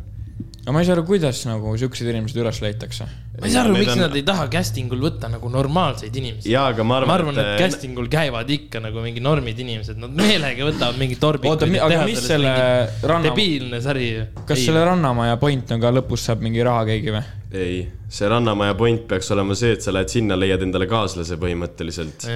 [0.62, 3.08] Aga ma ei saa aru, kuidas nagu siuksed inimesed üles leitakse.
[3.39, 6.52] ma ei saa aru, miks on- nad ei taha casting ul võtta nagu normaalseid inimesi.
[6.54, 9.97] jaa, aga ma ma arvan, arvan, et casting ul käivad ikka nagu mingi normid inimesed,
[9.97, 11.82] nad meelega võtavad mingi oota, torbikuid.
[11.82, 12.56] aga mis selle
[13.02, 14.10] ranna, debiilne sari.
[14.45, 17.24] kas selle Rannamaja point on ka lõpus saab mingi raha keegi või?
[17.52, 22.30] ei, see Rannamaja point peaks olema see, et sa lähed sinna, leiad endale kaaslase põhimõtteliselt.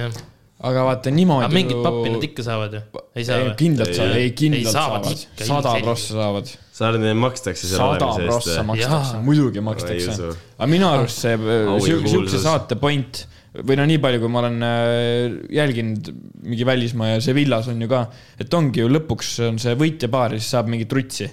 [0.64, 1.44] Aga vaata niimoodi.
[1.44, 3.54] aga mingit pappi nad ikka saavad ju, ei saa või?
[3.60, 4.34] kindlalt Ei, saavad, ei.
[4.40, 5.08] kindlalt Ei, saavad
[5.50, 8.68] sada prossa saavad, sa arvad, et makstakse seal sada olemise prossa eest või?
[8.72, 13.78] makstakse Jaa., muidugi Ma ei makstakse aga minu arust see ja siukse saate point või
[13.80, 16.10] no nii palju, kui ma olen äh, jälginud
[16.44, 18.02] mingi välismaa ja Sevillas on ju ka,
[18.40, 21.28] et ongi ju lõpuks on see võitjapaar ja siis saab mingit rutsi.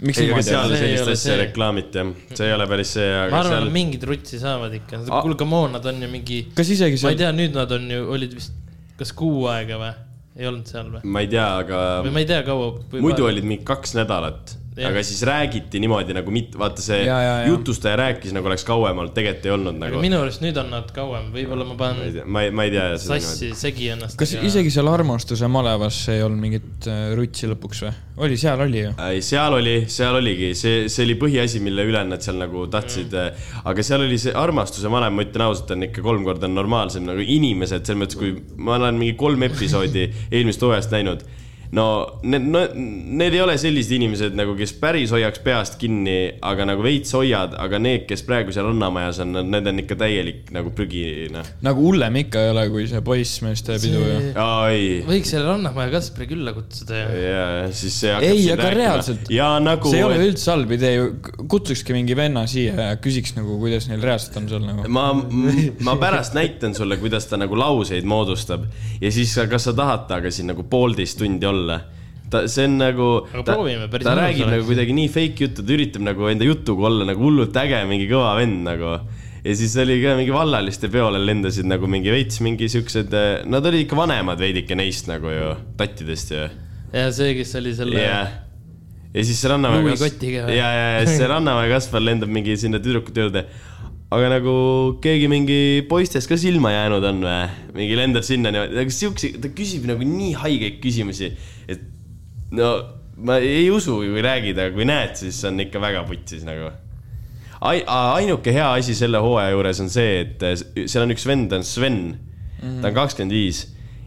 [0.00, 0.74] Miks ei, seal on?
[0.74, 1.38] See ei sellist ole asja see.
[1.42, 4.76] reklaamiti jah, see ei ole päris see, ma aga arvan, seal et mingid rutsi saavad
[4.80, 5.02] ikka.
[5.10, 7.74] Kuule, come on, nad on ju mingi, kas isegi ma ei seal, tea, nüüd nad
[7.76, 8.56] on ju, olid vist,
[9.00, 9.92] kas kuu aega või?
[10.40, 11.02] ei olnud seal või?
[11.04, 12.72] ma ei tea, aga või ma ei tea, kaua.
[12.96, 14.56] muidu olid mingi kaks nädalat.
[14.78, 17.48] Aga siis räägiti niimoodi nagu mitte, vaata see Ja, ja, ja.
[17.50, 20.02] jutustaja rääkis nagu oleks kauem olnud, tegelikult ei olnud nagu.
[20.02, 22.66] minu arust nüüd on nad kauem, võib-olla ma ma ei panen tea, ma ei, ma
[22.66, 24.18] ei tea sassi, segi ennast.
[24.20, 27.92] kas isegi seal armastuse malevas ei olnud mingit äh, rutsi lõpuks või?
[28.26, 28.92] oli, seal oli ju.
[29.08, 33.14] ei, seal oli, seal oligi, see, see oli põhiasi, mille üle nad seal nagu tahtsid
[33.16, 33.50] mm..
[33.70, 37.24] aga seal oli see armastuse vanem, ma ütlen ausalt, on ikka kolm korda normaalsem nagu
[37.24, 41.24] inimesed, selles mõttes, kui ma olen mingi kolm episoodi eelmisest hooajast näinud.
[41.76, 41.86] No
[42.22, 46.84] need no,, need ei ole sellised inimesed nagu, kes päris hoiaks peast kinni, aga nagu
[46.84, 51.28] veits hoiad, aga need, kes praegu seal Rannamajas on, need on ikka täielik nagu prügi,
[51.34, 51.46] noh.
[51.66, 54.18] nagu hullem ikka ei ole, kui see poissmeeste pidu ju.
[54.40, 55.00] aa, ei.
[55.08, 57.10] võiks selle Rannamaja Kaspari külla kutsuda ja.
[57.26, 59.30] ja siis see Ei, aga reaalselt.
[59.34, 59.90] ja nagu.
[59.90, 61.10] see ei ole üldse halb idee ju,
[61.50, 64.86] kutsukski mingi venna siia ja küsiks nagu, kuidas neil reaalselt on seal nagu.
[64.90, 65.10] ma,
[65.86, 68.66] ma pärast näitan sulle, kuidas ta nagu lauseid moodustab
[69.00, 71.59] ja siis, kas sa tahad temaga siin nagu poolteist tundi olla.
[72.30, 73.08] ta, see on nagu.
[73.46, 74.54] Ta mõnus räägib oleks.
[74.54, 78.08] nagu kuidagi nii fake juttu, ta üritab nagu enda jutuga olla nagu hullult äge, mingi
[78.10, 78.96] kõva vend nagu.
[79.44, 83.14] ja siis oli ka mingi vallaliste peole lendasid nagu mingi veits mingi siuksed,
[83.48, 86.48] nad olid ikka vanemad veidike neist nagu ju, tattidest ju
[86.92, 88.36] ja see, kes oli selle jah.
[89.14, 90.56] ja siis see Rannamäe Louis Kotiga või?
[90.58, 93.44] ja, ja, ja siis see Rannamäe Kaspar lendab mingi sinna tüdrukute juurde.
[94.10, 94.54] Aga nagu
[95.02, 95.58] keegi mingi
[95.90, 97.42] poistest ka silma jäänud on või?
[97.76, 101.30] mingi lendab sinna niimoodi, aga siukse, ta küsib nagu nii haigeid küsimusi,
[101.70, 101.84] et
[102.56, 102.72] no
[103.20, 106.72] ma ei usu, kui räägid, aga kui näed, siis on ikka väga putsis nagu.
[107.60, 110.56] Ai-, ainuke hea asi selle hooaja juures on see, et eh,
[110.88, 112.16] seal on üks vend, ta on Sven mm.
[112.62, 112.80] -hmm.
[112.80, 113.66] ta on kakskümmend viis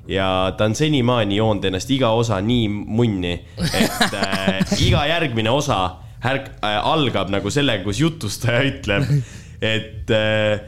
[0.09, 5.99] ja ta on senimaani joonud ennast iga osa nii munni, et äh, iga järgmine osa
[6.23, 9.05] härk- äh, algab nagu sellega, kus jutustaja ütleb,
[9.63, 10.59] et äh,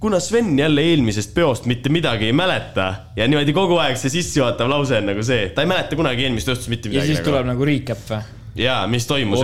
[0.00, 4.70] kuna Sven jälle eelmisest peost mitte midagi ei mäleta ja niimoodi kogu aeg see sissejuhatav
[4.72, 7.14] lause on nagu see, ta ei mäleta kunagi eelmist õhtust mitte ja midagi.
[7.14, 8.22] siis tuleb nagu recap või?
[8.58, 9.42] jaa, mis toimus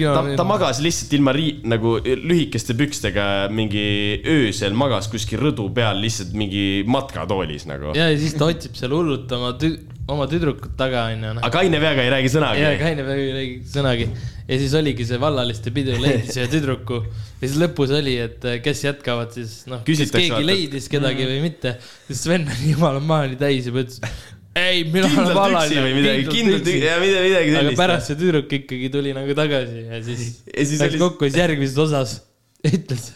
[0.00, 0.10] ju.
[0.10, 3.84] ta, ta magas lihtsalt ilma rii-, nagu lühikeste pükstega mingi
[4.26, 7.94] öösel magas kuskil rõdu peal lihtsalt mingi matkatoolis nagu.
[7.98, 9.78] ja, ja siis ta otsib seal hullult oma tü-,
[10.10, 11.42] oma tüdrukut taga onju, noh.
[11.42, 12.72] aga kaine peaga ei räägi sõnagi ja.
[12.80, 14.08] Kaine Päev ei räägi sõnagi
[14.48, 18.82] ja siis oligi see vallaliste pidu leidis ühe tüdruku ja siis lõpus oli, et kes
[18.88, 21.76] jätkavad siis noh, kas keegi vaata, et- leidis kedagi või mitte.
[22.08, 24.02] siis Sven oli jumala maani täis ja ütles,
[24.58, 27.78] ei, mina olen vallaline või midagi, kindlalt üksi ja midagi, midagi aga sellist.
[27.80, 30.24] pärast see tüdruk ikkagi tuli nagu tagasi ja siis
[30.58, 32.14] Ja siis läks oli- kokku ja siis järgmises osas
[32.68, 33.06] ütles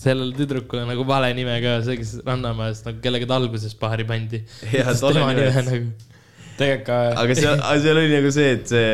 [0.00, 4.40] sellele tüdrukule nagu vale nime ka, see, kes Rannamäest nagu, kellega ta alguses paari pandi.
[4.72, 4.94] Tema
[5.34, 5.44] nime.
[5.50, 5.90] nime nagu.
[6.58, 8.92] Tegelikult ka aga seal, seal oli nagu see, et see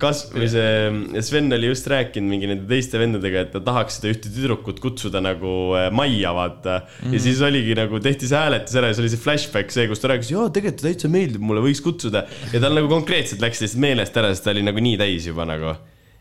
[0.00, 4.12] kas-, või see Sven oli just rääkinud mingi nende teiste vendadega, et ta tahaks seda
[4.12, 6.94] ühte tüdrukut kutsuda nagu äh, majja, vaata mm.
[7.00, 7.16] -hmm.
[7.16, 10.02] ja siis oligi nagu tehti see hääletus ära ja siis oli see flashback see, kus
[10.02, 12.24] ta rääkis, jaa, tegelikult ta täitsa meeldib mulle, võiks kutsuda.
[12.52, 15.48] ja tal nagu konkreetselt läks lihtsalt meelest ära, sest ta oli nagu nii täis juba
[15.48, 15.76] nagu.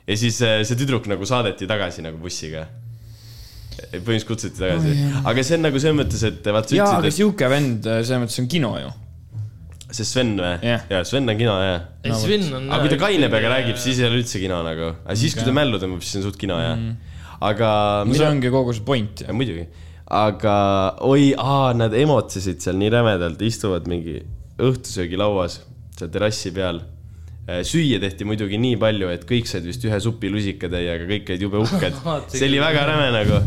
[0.08, 2.68] ja siis äh, see tüdruk nagu saadeti tagasi nagu bussiga.
[3.78, 7.04] põhimõtteliselt kutsuti tagasi oh,, aga see on nagu selles mõttes, et vaat sa jaa, aga
[7.06, 8.96] ütlesid, sihuke vend, selles mõttes on kino ju.
[9.98, 10.86] See Sven või Jah.
[10.92, 12.70] jaa, Sven on kino, jaa ei, Sven on.
[12.70, 15.46] aga kui ta kaine peaga räägib, siis ei ole üldse kino nagu, aga siis, kui
[15.48, 16.82] ta mällu tõmbab, siis on suht kino jah.
[17.50, 17.70] aga
[18.08, 19.36] no see ongi kogu see point ja,.
[19.36, 19.68] muidugi,
[20.20, 20.58] aga
[21.08, 24.22] oi, aa, nad emotsesid seal nii rämedalt, istuvad mingi
[24.58, 25.62] õhtusöögilauas
[25.98, 26.82] seal terrassi peal.
[27.48, 31.62] süüa tehti muidugi nii palju, et kõik said vist ühe supi lusikatäiega, kõik olid jube
[31.64, 32.02] uhked.
[32.34, 33.40] see oli väga räme nagu.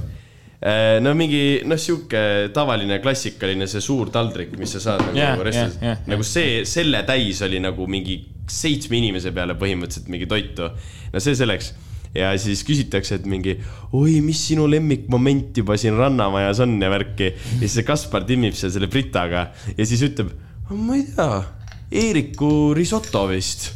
[1.01, 5.79] No mingi, noh, sihuke tavaline klassikaline see suur taldrik, mis sa saad nagu yeah, restoranides
[5.81, 8.19] jah, jah, nagu see, selle täis oli nagu mingi
[8.51, 10.69] seitsme inimese peale põhimõtteliselt mingi toitu.
[11.15, 11.73] no see selleks
[12.15, 13.55] ja siis küsitakse, et mingi
[13.97, 17.33] oi, mis sinu lemmikmoment juba siin Rannamajas on ja värki.
[17.33, 20.33] ja siis see Kaspar timmib seal selle Britaga ja siis ütleb,
[20.71, 21.45] ma ei tea,
[21.91, 23.71] Eeriku risoto vist.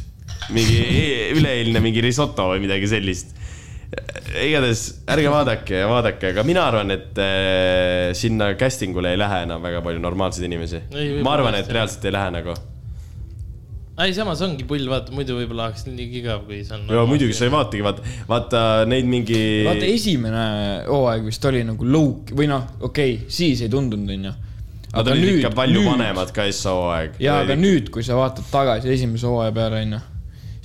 [0.55, 3.33] mingi e- üleeilne mingi risoto või midagi sellist.
[4.43, 9.43] Igatahes ärge vaadake ja vaadake, aga mina arvan, et äh, sinna casting ule ei lähe
[9.45, 10.81] enam väga palju normaalseid inimesi
[11.23, 12.55] ma arvan, et reaalselt ei lähe nagu.
[14.03, 16.87] ei, samas ongi pull, vaata, muidu võib-olla oleks nii igav, kui see on.
[16.91, 17.53] ja muidugi sa ei.
[17.53, 19.43] vaatagi, vaata, vaata neid mingi.
[19.67, 20.47] vaata, esimene
[20.89, 24.35] hooaeg vist oli nagu low või noh, okei okay,, siis ei tundunud, onju.
[24.95, 25.89] Nad olid ikka palju nüüd...
[25.91, 27.17] vanemad ka S hooaeg.
[27.23, 30.03] ja, aga nüüd, kui sa vaatad tagasi esimese hooaja peale, onju,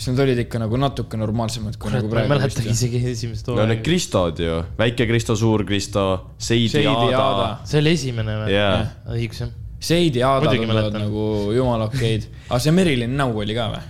[0.01, 2.33] siis nad olid ikka nagu natuke normaalsemad kui nagu ma ei praegu.
[2.33, 3.85] mäletagi isegi esimest no need hooaega.
[3.85, 6.05] Kristod ju, väike Kristo, suur Kristo,
[6.41, 7.49] Seidi, Seidi Aada, Aada.
[7.69, 8.55] see oli esimene või?
[8.55, 8.79] Jaa.
[9.13, 9.53] õigus jah.
[9.91, 11.25] Seidi ja Aada tunduvad nagu
[11.57, 12.29] jumala okeid.
[12.49, 13.85] aga see Merilin Näu oli ka või?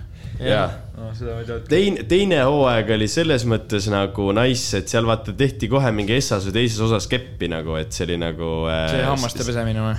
[1.01, 1.15] jaa.
[1.17, 1.59] seda ma ei tea.
[1.71, 6.47] teine, teine hooaeg oli selles mõttes nagu nice, et seal vaata tehti kohe mingi essas
[6.49, 8.53] või teises osas keppi nagu, et see oli nagu.
[8.93, 9.99] see hammaste pesemine või?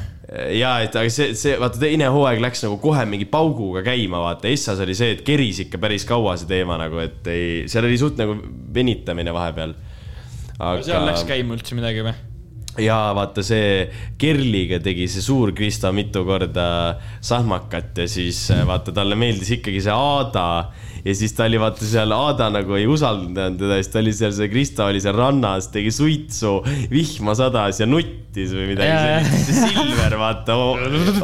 [0.55, 4.49] ja, et aga see, see vaata teine hooaeg läks nagu kohe mingi pauguga käima, vaata,
[4.51, 7.99] Essas oli see, et keris ikka päris kaua see teema nagu, et ei, seal oli
[7.99, 8.37] suht nagu
[8.73, 9.77] venitamine vahepeal.
[10.57, 12.15] aga seal läks käima üldse midagi või?
[12.79, 13.89] ja vaata see
[14.21, 19.81] Kerliga tegi see suur Krista mitu korda sahmakat ja siis äh, vaata talle meeldis ikkagi
[19.83, 20.45] see Aada
[21.05, 24.33] ja siis ta oli vaata seal Aada nagu ei usaldanud teda, siis ta oli seal,
[24.37, 26.57] see Krista oli seal rannas, tegi suitsu,
[26.91, 29.71] vihma sadas ja nuttis või midagi sellist.
[29.71, 30.57] Silver vaata,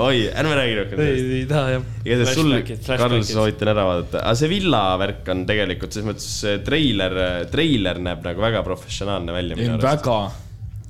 [0.04, 1.86] oi, ärme räägi rohkem ei sellest., ei taha jah.
[2.08, 6.58] igatahes sul Karl, soovitan ära vaadata, aga see villa värk on tegelikult selles mõttes see
[6.68, 7.22] treiler,
[7.54, 9.88] treiler näeb nagu väga professionaalne välja minu arust.
[9.88, 10.20] väga,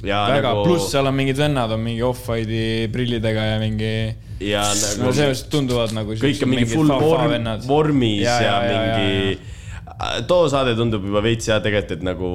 [0.06, 3.92] ja väga nagu..., pluss seal on mingid vennad on mingi off-white'i prillidega ja mingi.
[4.46, 6.18] ja no nagu selles mõttes tunduvad nagu.
[6.22, 9.38] kõik on mingi full vorm, vormis ja, ja, ja mingi.
[10.30, 12.32] too saade tundub juba veits jah, tegelikult, et nagu.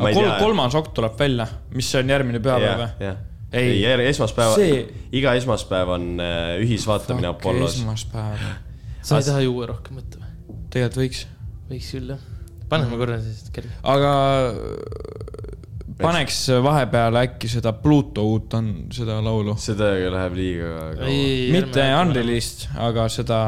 [0.00, 3.12] ma ei Kol, kolmas okt tuleb välja, mis on järgmine pühapäev või?
[3.50, 3.82] Ei.
[3.82, 4.82] ei, esmaspäev See-
[5.18, 7.80] iga esmaspäev on äh, ühisvaatamine Apollos.
[7.80, 8.44] esmaspäev,
[9.02, 10.58] sa ei taha juua rohkem võtta või?
[10.70, 11.24] tegelikult võiks,
[11.70, 12.22] võiks küll jah.
[12.70, 13.74] paneme korra siis kerge.
[13.82, 14.12] aga
[16.00, 19.54] paneks vahepeale äkki seda Pluto uut on, seda laulu.
[19.60, 21.12] seda läheb liiga kaua.
[21.54, 23.40] mitte Unreleased, aga seda,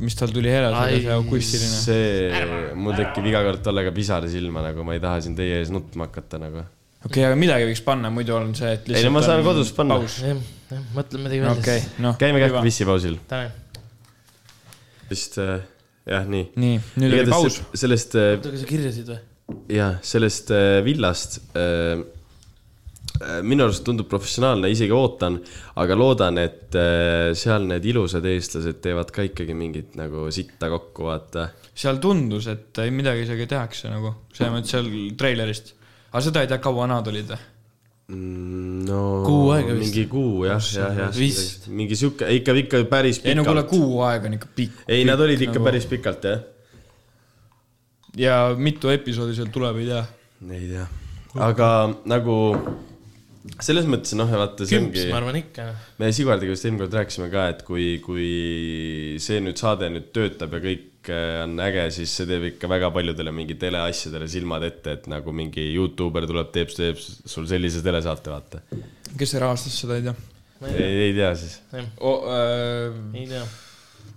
[0.00, 1.78] mis tal tuli Ai, see akustiline.
[1.86, 2.44] see,
[2.78, 6.10] mul tekib iga kord tollega pisar silma nagu, ma ei taha siin teie ees nutma
[6.10, 6.64] hakata nagu.
[7.04, 9.72] okei okay,, aga midagi võiks panna, muidu on see, et Ei, no ma saan kodus
[9.76, 10.00] panna.
[10.02, 10.44] jah,
[10.74, 12.18] jah, mõtleme midagi välja okei siis., noh.
[12.20, 12.64] käime kähku.
[12.66, 13.18] pissipausil,
[15.10, 15.58] vist äh,
[16.10, 16.50] jah, nii.
[16.60, 17.60] nii, nüüd oli paus.
[17.78, 19.20] sellest äh, oota, aga sa kirjasid või?
[19.70, 22.00] jah, sellest äh, villast äh,
[23.20, 25.38] äh, minu arust tundub professionaalne, isegi ootan,
[25.82, 26.78] aga loodan, et
[27.38, 31.50] seal need ilusad eestlased teevad ka ikkagi mingit nagu sitta kokku, vaata.
[31.74, 35.74] seal tundus, et ei, midagi isegi tehakse nagu, selles mõttes seal treilerist.
[36.10, 37.46] aga seda ei tea, kaua nad olid või?
[38.10, 39.84] Mm, no Kuu aega vist.
[39.84, 43.70] mingi kuu jah, jah, jah Vist., mingi sihuke, ikka, ikka päris ei no kuule, pikalt.
[43.70, 44.80] kuu aega on ikka pikk.
[44.90, 45.66] ei, nad olid ikka nagu...
[45.68, 46.40] päris pikalt jah,
[48.18, 50.04] ja mitu episoodi seal tuleb, ei tea.
[50.56, 50.86] ei tea,
[51.46, 51.70] aga
[52.10, 52.36] nagu
[53.60, 55.66] selles mõttes noh, vaata see ongi ma arvan ikka.
[56.00, 58.30] me Sigvardiga vist eelmine kord rääkisime ka, et kui, kui
[59.22, 62.90] see nüüd saade nüüd töötab ja kõik äh, on äge, siis see teeb ikka väga
[62.94, 68.34] paljudele mingi teleasjadele silmad ette, et nagu mingi Youtuber tuleb, teeb, teeb sul sellise telesaate,
[68.34, 68.64] vaata.
[69.16, 70.18] kes see rahastas seda, ei tea
[70.68, 71.60] ei, ei tea siis.
[72.00, 72.24] oh,.
[73.14, 73.44] ei tea.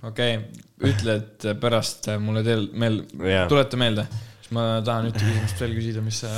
[0.03, 4.07] okei okay., ütle, et pärast mulle teel-, meel- Jaa., tuleta meelde,
[4.41, 6.31] siis ma tahan ühte küsimust veel küsida, mis sa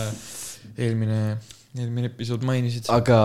[0.76, 1.20] eelmine,
[1.78, 2.90] eelmine episood mainisid.
[2.94, 3.20] aga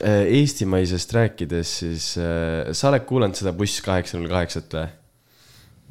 [0.00, 4.90] äh, eestimaisest rääkides, siis äh, sa oled kuulanud seda Buss kaheksa null kaheksat või?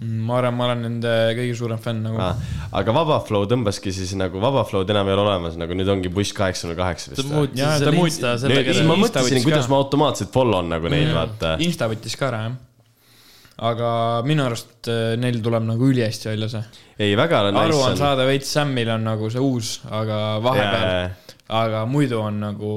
[0.04, 2.40] ma arvan, ma olen nende kõige suurem fänn nagu ah..
[2.76, 6.68] Aga Vabaflow tõmbaski siis nagu Vabaflow'd enam ei ole olemas, nagu nüüd ongi Buss kaheksa
[6.68, 8.26] null kaheksa ta vist
[8.90, 11.56] ma mõtlesin kuidas ma automaatselt follow on nagu neid, vaata.
[11.64, 12.58] Insta võttis ka ära, jah.
[13.62, 13.90] Aga
[14.26, 16.64] minu arust äh, neil tuleb nagu ülihästi välja see.
[16.98, 17.98] ei, väga nice aru on.
[17.98, 21.12] saada veits, Samil on nagu see uus, aga vahepeal,
[21.54, 22.72] aga muidu on nagu,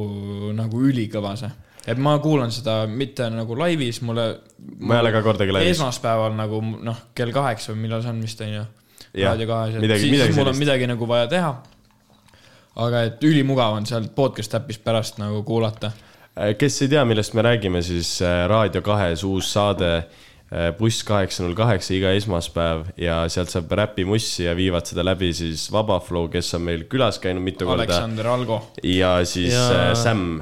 [0.56, 1.50] nagu ülikõva see.
[1.86, 4.26] et ma kuulan seda mitte nagu laivis, mulle.
[4.78, 5.78] ma ei ole ka kordagi laivis.
[5.78, 8.66] esmaspäeval nagu noh, kell kaheksa või millal see on vist onju.
[9.16, 11.54] Raadio kahes, et midagi- siis, midagi mul on midagi nagu vaja teha.
[12.84, 15.92] aga et ülimugav on sealt podcast äpist pärast nagu kuulata.
[16.36, 20.04] Äh, kes ei tea, millest me räägime, siis äh, Raadio kahes uus saade
[20.78, 25.64] Buss kaheksa null kaheksa iga esmaspäev ja sealt saab räpimussi ja viivad seda läbi siis
[25.74, 29.94] Vabaflow, kes on meil külas käinud mitu korda Aleksander Algo, ja siis Ja- ja...
[29.98, 30.40] Sam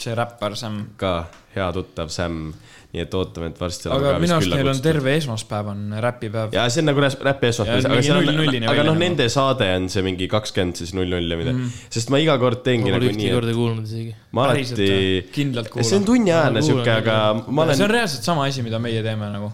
[0.00, 0.80] see räppar Sam.
[0.96, 2.52] ka, hea tuttav Sam.
[2.90, 4.80] Nii et ootame, et varsti aga minu arust neil on.
[4.82, 6.54] terve esmaspäev on räpipäev.
[6.56, 8.30] ja see on nagu räp- räpi esmaspäev, aga on
[8.72, 8.96] aga noh, nagu.
[9.04, 11.66] nende saade on see mingi kakskümmend siis null null ja midagi mm.
[11.68, 11.88] -hmm.
[11.96, 14.14] sest ma iga kord teengi ma pole nagu ühtegi nii, korda kuulnud isegi.
[14.32, 14.92] ma alati,
[15.38, 16.06] kindlalt see on kuulan.
[16.10, 19.30] tunniajane Ma sihuke, kuulan aga ma see on olen, reaalselt sama asi, mida meie teeme
[19.30, 19.52] nagu.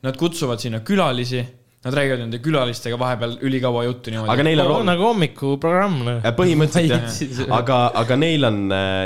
[0.00, 1.42] Nad kutsuvad sinna külalisi
[1.80, 4.32] nad räägivad nende külalistega vahepeal ülikaua juttu niimoodi.
[4.34, 6.26] aga neil on, nagu hommikuprogramm, noh.
[6.36, 8.58] põhimõtteliselt jah, aga, aga neil on,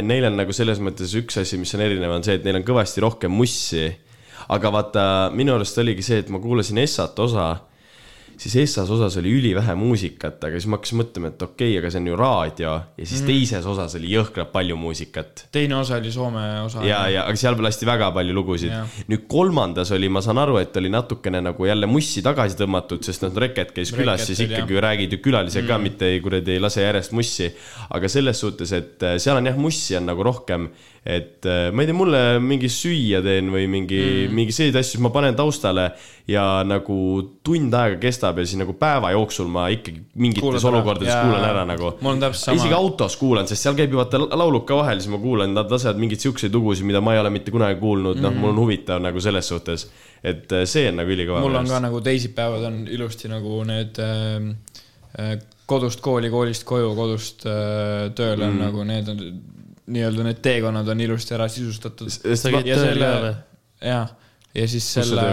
[0.09, 2.67] neil on nagu selles mõttes üks asi, mis on erinev, on see, et neil on
[2.67, 3.87] kõvasti rohkem mussi.
[4.55, 7.53] aga vaata, minu arust oligi see, et ma kuulasin Essat osa,
[8.41, 11.93] siis Essas osas oli ülivähe muusikat, aga siis ma hakkasin mõtlema, et okei okay,, aga
[11.93, 13.31] see on ju raadio ja siis mm.
[13.31, 16.85] teises osas oli jõhkralt palju muusikat teine osa oli Soome osa.
[16.87, 18.99] ja, ja, aga seal lasti väga palju lugusid Jah..
[19.11, 23.27] nüüd kolmandas oli, ma saan aru, et oli natukene nagu jälle mussi tagasi tõmmatud, sest
[23.27, 26.63] noh, Reket käis külas, siis ikkagi ju räägid ju külalisega ka, mitte ei kuradi ei
[26.63, 27.51] lase järjest mussi.
[27.95, 30.69] aga selles suhtes, et äh, seal on jah, mussi on nagu rohkem,
[31.05, 34.95] et äh, ma ei tea, mulle mingi süüa teen või mingi mm., mingi selliseid asju,
[34.95, 35.91] siis ma panen taustale
[36.31, 36.97] ja nagu
[37.45, 41.27] tund aega kestab ja siis nagu päeva jooksul ma ikkagi mingites olukordades Jaa.
[41.27, 41.93] kuulan ära nagu.
[42.01, 42.57] Mul on täpselt sama.
[42.63, 45.77] isegi autos kuulan, sest seal käib ju vaata laulud ka vahel, siis ma kuulan, nad
[45.77, 49.05] lasevad mingeid siukseid lugusid, mida ma ei ole mitte kunagi kuulnud, noh, mul on huvitav
[49.05, 49.89] nagu selles suhtes.
[50.25, 51.43] et äh, see on nagu ülikõva.
[51.45, 54.55] mul on ka nagu teisipäevad on ilusti nagu need äh,
[55.21, 55.35] äh,
[55.69, 58.65] kodust kooli, koolist koju, kodust äh, tööle on mm.
[58.65, 59.21] nagu need on
[59.87, 62.13] nii-öelda need teekonnad on ilusti ära sisustatud.
[62.13, 63.35] sa käid ja tööl selle ka või?,
[63.85, 63.99] ja,
[64.55, 65.27] ja siis Kus selle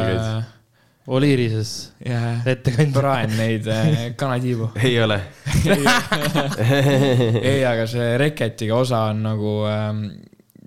[1.12, 1.72] Oliirises
[2.06, 2.94] jah, ettekandja.
[2.94, 4.70] praen neid äh, kanatiibu.
[4.88, 5.18] ei ole.
[7.52, 10.04] ei, aga see Reketiga osa on nagu ähm,,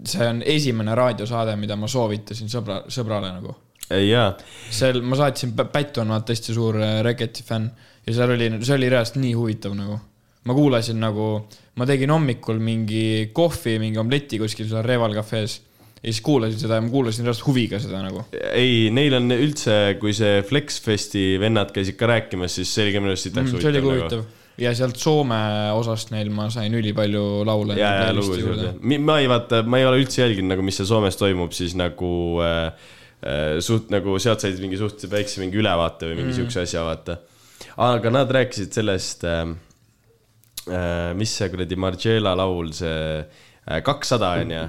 [0.05, 3.55] see on esimene raadiosaade, mida ma soovitasin sõbra, sõbrale nagu
[4.03, 4.31] jaa,
[4.73, 7.71] seal ma saatsin, Pätt on vaata hästi suur äh, Reketi fänn
[8.07, 10.01] ja seal oli, see oli reaalselt nii huvitav nagu.
[10.45, 11.29] Ma kuulasin nagu,
[11.81, 15.61] ma tegin hommikul mingi kohvi, mingi omleti kuskil seal Reval Cafe's
[16.05, 18.27] ja siis kuulasin seda ja ma kuulasin reaalselt huviga seda nagu.
[18.53, 23.05] ei, neil on üldse, kui see Flexfesti vennad käisid ka rääkimas, siis see oli ka
[23.05, 24.25] minu arust sitaks Mm, see oli huvitav ka nagu.
[24.25, 25.39] huvitav ja sealt Soome
[25.75, 27.79] osast neil ma sain ülipalju laule.
[27.79, 28.99] ja, ja lugusid juurde.
[29.03, 32.13] ma ei vaata, ma ei ole üldse jälginud nagu, mis seal Soomes toimub, siis nagu
[32.45, 32.67] äh,
[33.25, 36.39] äh, suht nagu sealt said mingi suht väikse mingi ülevaate või mingi mm.
[36.43, 37.19] siukse asja, vaata.
[37.89, 39.47] aga nad rääkisid sellest äh,
[40.67, 44.65] mis see kuradi Margiela laul, see äh, kakssada on ju.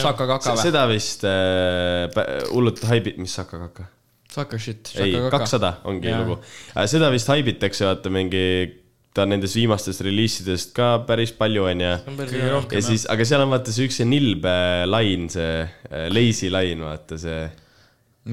[0.00, 0.62] Saka Kaka või?
[0.64, 2.08] seda vist äh,
[2.50, 3.90] hullult haibi-, mis Saka Kaka?
[4.34, 4.90] Saka shit.
[4.98, 6.22] ei, kakssada ongi Jaa.
[6.22, 6.38] lugu.
[6.90, 8.46] seda vist haibitakse, vaata mingi,
[9.14, 11.92] ta on nendest viimastest reliisidest ka päris palju, onju.
[12.72, 14.56] ja siis, aga seal on vaata see üks see nilbe
[14.88, 17.44] lain, see äh, lazy lain, vaata see.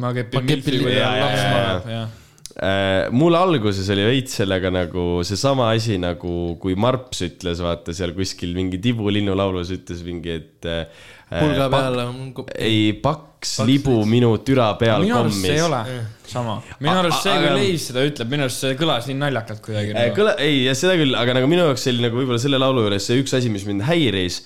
[0.02, 2.18] ma kepin milfi, kui jaa, laps magab, jah.
[2.62, 8.14] Äh, mul alguses oli veits sellega nagu seesama asi nagu, kui Marps ütles, vaata seal
[8.14, 10.84] kuskil mingi Tibu linnulaulus ütles mingi, et äh,.
[11.32, 12.52] pulga peal on kopp.
[12.54, 15.90] ei, paks libu minu türa peal minu arust see ei kommis.
[15.90, 16.60] ole sama.
[16.78, 19.98] minu arust see, kui Leis seda ütleb, minu arust see kõlas nii naljakalt kuidagi.
[19.98, 22.86] Äh, kõla-, ei, seda küll, aga nagu minu jaoks see oli nagu võib-olla selle laulu
[22.86, 24.44] juures see üks asi, mis mind häiris.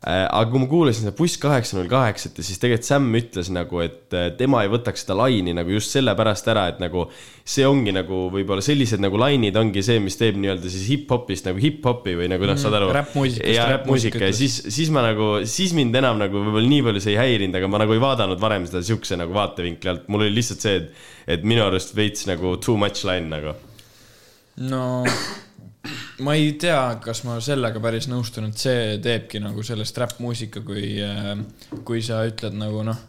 [0.00, 3.82] Aga kui ma kuulasin seda Buss kaheksa null kaheksat ja siis tegelikult Sam ütles nagu,
[3.84, 7.04] et äh, tema ei võtaks seda laini nagu just sellepärast ära, et nagu
[7.44, 11.60] see ongi nagu võib-olla sellised nagu lainid ongi see, mis teeb nii-öelda siis hip-hopist nagu
[11.60, 12.88] hip-hopi või nagu noh, saad aru.
[12.96, 17.04] räppmuusikast ja räppmuusika ja siis, siis ma nagu, siis mind enam nagu võib-olla nii palju
[17.04, 20.24] see ei häirinud, aga ma nagu ei vaadanud varem seda siukse nagu vaatevinkli alt, mul
[20.24, 21.04] oli lihtsalt see, et,
[21.36, 23.52] et minu arust veits nagu too much line nagu.
[24.64, 25.04] no
[26.24, 30.98] ma ei tea, kas ma sellega päris nõustun, et see teebki nagu sellest räppmuusika, kui,
[31.86, 33.00] kui sa ütled nagu noh,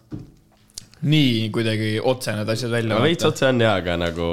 [1.01, 4.31] nii kuidagi otse need asjad välja veits otse on jaa, aga nagu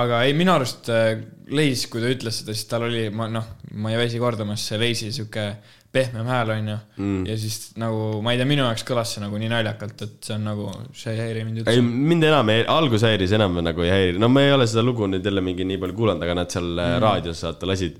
[0.00, 1.12] aga ei, minu arust äh,
[1.50, 3.46] Leis, kui ta ütles seda, siis tal oli, ma noh,
[3.82, 5.48] ma ei väsi kordamas, see Leisi sihuke
[5.90, 7.22] pehmem hääl onju mm..
[7.26, 10.36] ja siis nagu, ma ei tea, minu jaoks kõlas see nagu nii naljakalt, et see
[10.36, 12.06] on nagu, see ei häiri mind ei, üldse.
[12.12, 15.10] mind enam ei, algus häiris, enam nagu ei häiri, no ma ei ole seda lugu
[15.10, 17.02] nüüd jälle mingi nii palju kuulanud, aga nad seal mm.
[17.02, 17.98] raadios vaata lasid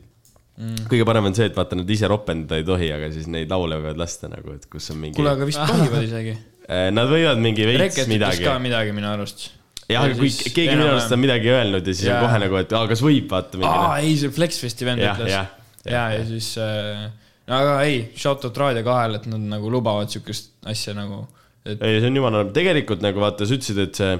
[0.61, 0.89] mm..
[0.91, 3.79] kõige parem on see, et vaata nad ise ropendada ei tohi, aga siis neid laule
[3.81, 6.37] võivad lasta nagu, et kus on mingi kuule, aga vist tohivad isegi.
[6.95, 8.45] Nad võivad mingi veits Reket midagi.
[8.47, 9.49] ka midagi minu arust.
[9.91, 12.21] jah, aga kui keegi minu arust on midagi öelnud ja siis Jaa.
[12.21, 15.33] on kohe nagu, et aa, kas võib vaata aa, ei, see Flexfesti vend ütles.
[15.33, 15.43] ja,
[15.89, 17.09] ja, ja siis äh,,
[17.51, 21.25] no aga ei, shout out Raadio kahele, et nad nagu lubavad siukest asja nagu,
[21.65, 24.15] et ei, see on jumala, tegelikult nagu vaata, sa ütlesid, et see,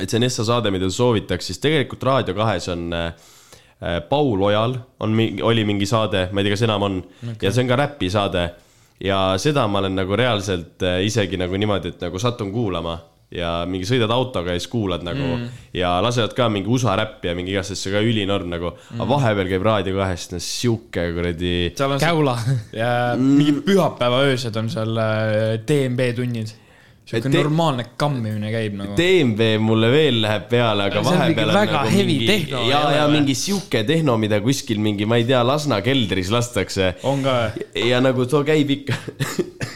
[0.00, 3.34] et see on Essa saade, mida sa soovitaks, siis tegelikult Raadio kahes on äh, äh,
[4.08, 7.52] Paul Ojal on mingi, oli mingi saade, ma ei tea, kas enam on okay., ja
[7.52, 8.44] see on ka räpisaade.
[9.04, 12.98] ja seda ma olen nagu reaalselt äh, isegi nagu niimoodi, et nagu satun kuulama
[13.34, 15.62] ja mingi sõidad autoga ja siis kuulad nagu mm.
[15.74, 19.08] ja lasevad ka mingi USA räppi ja mingi igast asju ka ülinorm nagu mm., aga
[19.10, 22.36] vahepeal käib Raadio kahest no sihuke kuradi käula.
[22.72, 26.54] ja mingi pühapäeva öösed on seal äh, DNB tunnid.
[27.10, 28.94] Te- normaalne kammimine käib nagu.
[28.98, 33.06] DMV mulle veel läheb peale, aga on vahepeal mingi väga heavy mingi, tehno, ja ja
[33.06, 33.16] või?
[33.18, 36.94] mingi sihuke tehno, mida kuskil mingi, ma ei tea, Lasna keldris lastakse.
[37.04, 37.34] on ka,
[37.76, 38.96] ja nagu too käib ikka.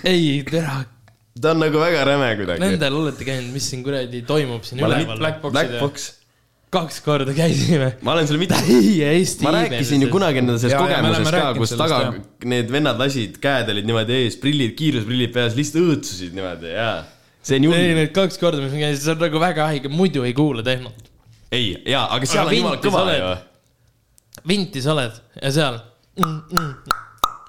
[0.09, 0.79] ei, tere,
[1.41, 2.61] ta on nagu väga räme kuidagi.
[2.65, 5.19] nendel olete käinud, mis siin kuradi toimub siin Ma üleval?
[5.21, 6.09] Black Boxid Black Box.
[6.73, 7.93] kaks korda käisime.
[8.05, 10.09] ma olen sulle mida, täie Eesti ma rääkisin ju.
[10.13, 12.01] kunagi enda sellest kogemusest ka, kus taga
[12.45, 16.91] need vennad lasid, käed olid niimoodi ees, prillid, kiirusprillid peas, lihtsalt õõtsusid niimoodi ja
[17.49, 17.99] see on ei, julm.
[18.03, 21.09] need kaks korda, mis me käisime, see on nagu väga haige, muidu ei kuula tehnot.
[21.53, 23.35] ei, jaa, aga seal Aga on jumala kõva ju.
[24.49, 25.79] vinti sa oled ja seal
[26.21, 26.39] mm,.
[26.53, 26.97] Mm,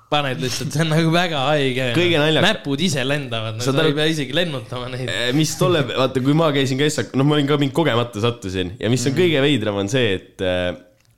[0.10, 1.84] paned lihtsalt, see on nagu väga haige.
[1.94, 5.06] Kõige naljaks- näpud ise lendavad, sa ei pea isegi lennutama neid.
[5.12, 8.72] Eh, mis tolle, vaata, kui ma käisin Kessak, noh, ma olin ka mingi kogemata sattusin
[8.80, 9.20] ja mis on Mhm.
[9.22, 10.74] kõige veidram, on see, et äh,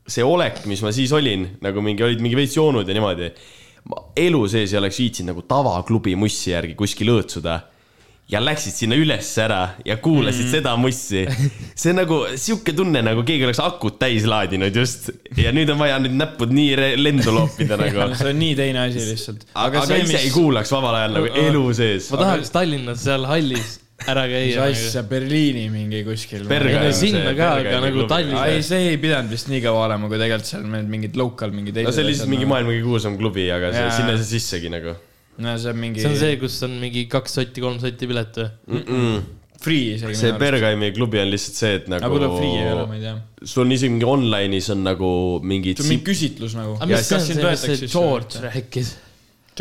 [0.08, 3.32] see olek, mis ma siis olin, nagu mingi, olid mingi veits joonud ja niimoodi.
[3.88, 7.56] ma elu sees ei oleks viitsinud nagu tavaklubi mussi järgi kuskil õõtsuda
[8.32, 10.52] ja läksid sinna üles ära ja kuulasid mm.
[10.54, 11.26] seda mussi.
[11.76, 15.82] see on nagu sihuke tunne, nagu keegi oleks akut täis laadinud just ja nüüd on
[15.82, 18.08] vaja nüüd näpud nii lendu loopida nagu.
[18.16, 19.46] see on nii teine asi lihtsalt.
[19.54, 20.18] aga, aga ise mis...
[20.24, 22.12] ei kuulaks vabal ajal nagu elu sees.
[22.14, 23.78] ma tahaks Tallinnas seal hallis
[24.10, 24.64] ära mis käia.
[24.66, 26.48] asja, Berliini mingi kuskil.
[26.48, 28.40] Sinna see ka, aga nagu klubi.
[28.48, 31.92] ei, see ei pidanud vist nii kaua olema, kui tegelikult seal mingid local mingi teised
[31.92, 32.50] no see oli lihtsalt mingi.
[32.50, 34.96] maailma kõige kuulsam klubi, aga see, sinna see sissegi nagu
[35.42, 36.02] no see on mingi.
[36.04, 38.50] see on see, kus on mingi kaks sotti, kolm sotti pilet või?
[38.72, 38.84] mm.
[38.88, 39.30] -mm.
[39.62, 40.16] Free isegi.
[40.18, 40.34] see.
[40.42, 43.14] Bergheimi klubi on lihtsalt see, et aga võib-olla nagu free ei ole, ma ei tea.
[43.54, 45.12] sul on isegi mingi online'is on nagu
[45.54, 46.76] mingid see on mingi küsitlus nagu.
[46.80, 48.92] aga mis see on kas sind see, mis see George rääkis?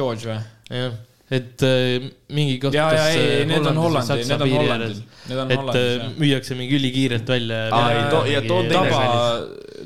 [0.00, 0.38] George või?
[0.80, 0.96] jah,
[1.30, 5.52] et äh, mingi koht, ja, ja, kas ei, äh, need on Hollandi, need on on
[5.52, 7.66] et äh, Hollandis, müüakse mingi ülikiirelt välja.
[7.70, 9.04] Tava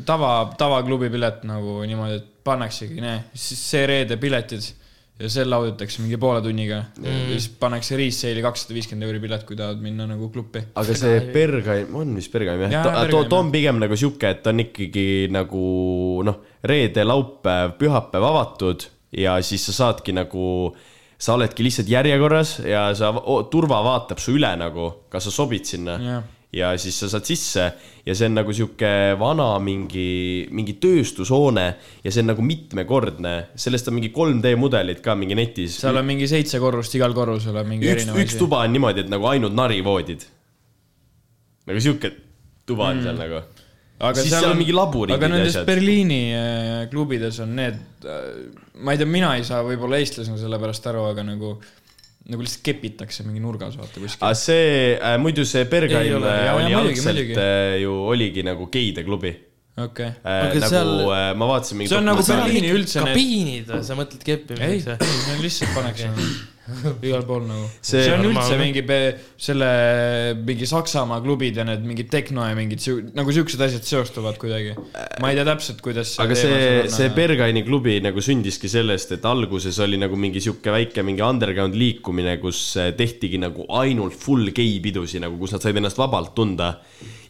[0.07, 4.67] tava, tavaklubi pilet nagu niimoodi, et pannaksegi, näe, siis see reede piletid
[5.15, 7.05] ja see lauditakse mingi poole tunniga mm..
[7.07, 10.65] ja siis pannakse resale'i kakssada viiskümmend euri pilet, kui tahad minna nagu klubi.
[10.75, 12.83] aga see Bergheim, on vist Bergheim jah ja,?
[12.83, 15.69] ta, Bergheim, ta on pigem nagu sihuke, et ta on ikkagi nagu
[16.27, 20.49] noh, reede, laupäev, pühapäev avatud ja siis sa saadki nagu,
[21.15, 23.12] sa oledki lihtsalt järjekorras ja sa,
[23.53, 26.31] turva vaatab su üle nagu, kas sa sobid sinna Jah.
[26.55, 27.65] Ja siis sa saad sisse
[28.05, 28.91] ja see on nagu sihuke
[29.21, 31.65] vana mingi, mingi tööstushoone
[32.05, 35.79] ja see on nagu mitmekordne, sellest on mingi 3D mudelid ka mingi netis.
[35.83, 39.13] seal on mingi seitse korrust, igal korrusel on mingi üks, üks tuba on niimoodi, et
[39.13, 40.27] nagu ainult narivoodid.
[41.71, 42.13] nagu sihuke
[42.69, 43.07] tuba on mm.
[43.09, 43.41] seal nagu.
[44.05, 45.69] aga siis seal on mingi laburid aga nendes asjad.
[45.69, 47.81] Berliini äh, klubides on need,
[48.85, 51.57] ma ei tea, mina ei saa võib-olla eestlasena selle pärast aru, aga nagu,
[52.31, 54.37] nagu lihtsalt kepitakse mingi nurgas, vaata kuskil aga.
[54.39, 59.35] see äh,, muidu see Bergheim äh, oli muidugi, algselt äh, ju oligi nagu geide klubi
[59.77, 60.09] okei.
[60.22, 60.41] äh,.
[60.47, 61.37] Aga nagu seal- seal...
[61.43, 65.12] ma vaatasin mingi See on nagu Berliini üldse kabiinid või, sa mõtled keppimiseks või?
[65.37, 66.11] ei, lihtsalt pannakse
[67.05, 67.67] igal pool nagu.
[67.85, 68.59] See- on üldse Normaalne.
[68.62, 68.83] mingi
[69.47, 69.69] selle,
[70.49, 74.73] mingi Saksamaa klubid ja need mingid tehno ja mingid siu- nagu siuksed asjad seostuvad kuidagi.
[75.21, 76.15] ma ei tea täpselt, kuidas.
[76.25, 81.05] aga see, see Berghaini klubi nagu sündiski sellest, et alguses oli nagu mingi sihuke väike
[81.05, 85.77] mingi underground liikumine, kus äh, tehtigi nagu ainult full gei pidusi nagu, kus nad said
[85.81, 86.79] ennast vabalt tunda.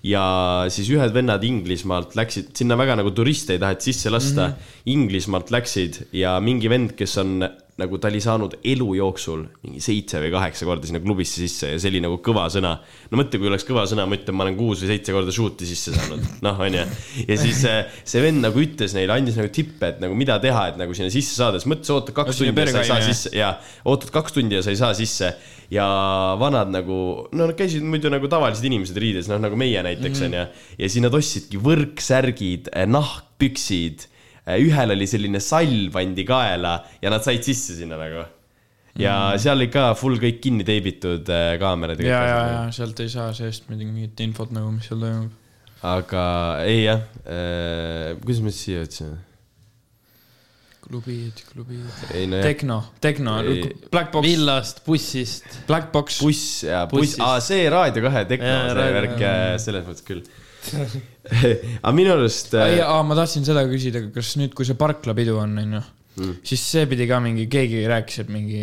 [0.05, 4.53] ja siis ühed vennad Inglismaalt läksid, sinna väga nagu turiste ei taheti sisse lasta mm.
[4.53, 4.91] -hmm.
[4.93, 7.41] Inglismaalt läksid ja mingi vend, kes on
[7.81, 11.79] nagu ta oli saanud elu jooksul mingi seitse või kaheksa korda sinna klubisse sisse ja
[11.83, 12.77] see oli nagu kõva sõna.
[13.11, 15.67] no mõtle, kui oleks kõva sõna, ma ütlen, ma olen kuus või seitse korda shoot'i
[15.67, 16.85] sisse saanud, noh, onju.
[17.27, 20.69] ja siis äh, see vend nagu ütles neile, andis nagu tippe, et nagu mida teha,
[20.71, 23.11] et nagu sinna sisse saada, siis mõtles, oota kaks sinna tundi ja sa ei saa
[23.11, 23.51] sisse ja
[23.91, 25.35] ootad kaks tundi ja sa ei saa sisse.
[25.75, 25.85] ja
[26.39, 26.97] vanad nagu,
[27.35, 30.47] no nad käisid muidu nagu tavalised inimesed riides, noh nagu meie näiteks onju.
[30.79, 34.07] ja siis nad ostsidki võrksärgid, nahkpüksid,
[34.45, 38.25] ühel oli selline sall pandi kaela ja nad said sisse sinna nagu.
[39.01, 39.43] ja mm.
[39.43, 43.33] seal oli ka full kõik kinni teibitud äh, kaamerad ja, ja, ja sealt ei saa
[43.37, 45.33] seest muidugi mingit infot nagu, mis seal toimub.
[45.95, 46.25] aga
[46.65, 49.17] ei jah äh,, kuidas me siia jõudsime?
[50.85, 52.05] klubid, klubid.
[52.13, 55.45] ei no Tehno Ei., Black Box, villast, bussist.
[55.67, 56.21] Black Box.
[56.21, 57.17] buss ja buss
[57.49, 59.23] see Raadio kahe Tekno, see värk,
[59.65, 60.27] selles mõttes küll.
[61.83, 65.59] aga minu arust äh, aa, ma tahtsin seda küsida, kas nüüd, kui see parklapidu on,
[65.65, 65.85] onju,
[66.15, 66.37] Mm.
[66.47, 68.61] siis see pidi ka mingi, keegi rääkis, et mingi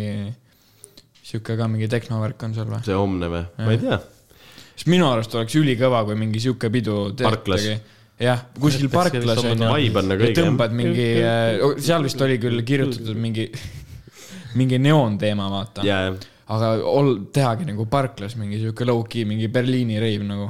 [1.20, 2.78] sihuke ka mingi tehnovärk on seal või?
[2.86, 3.98] see homne või, ma ei tea.
[4.70, 7.66] sest minu arust oleks ülikõva, kui mingi sihuke pidu Parklas.
[8.16, 10.32] jah, kuskil parklas on nagu õige jah.
[10.38, 11.08] tõmbad mingi,
[11.84, 13.50] seal vist oli küll kirjutatud mingi,
[14.56, 15.84] mingi neoonteema, vaata.
[15.84, 16.16] ja, ja
[16.52, 20.48] aga ol-, tehagi nagu parklas mingi sihuke low-key, mingi Berliini reiv nagu.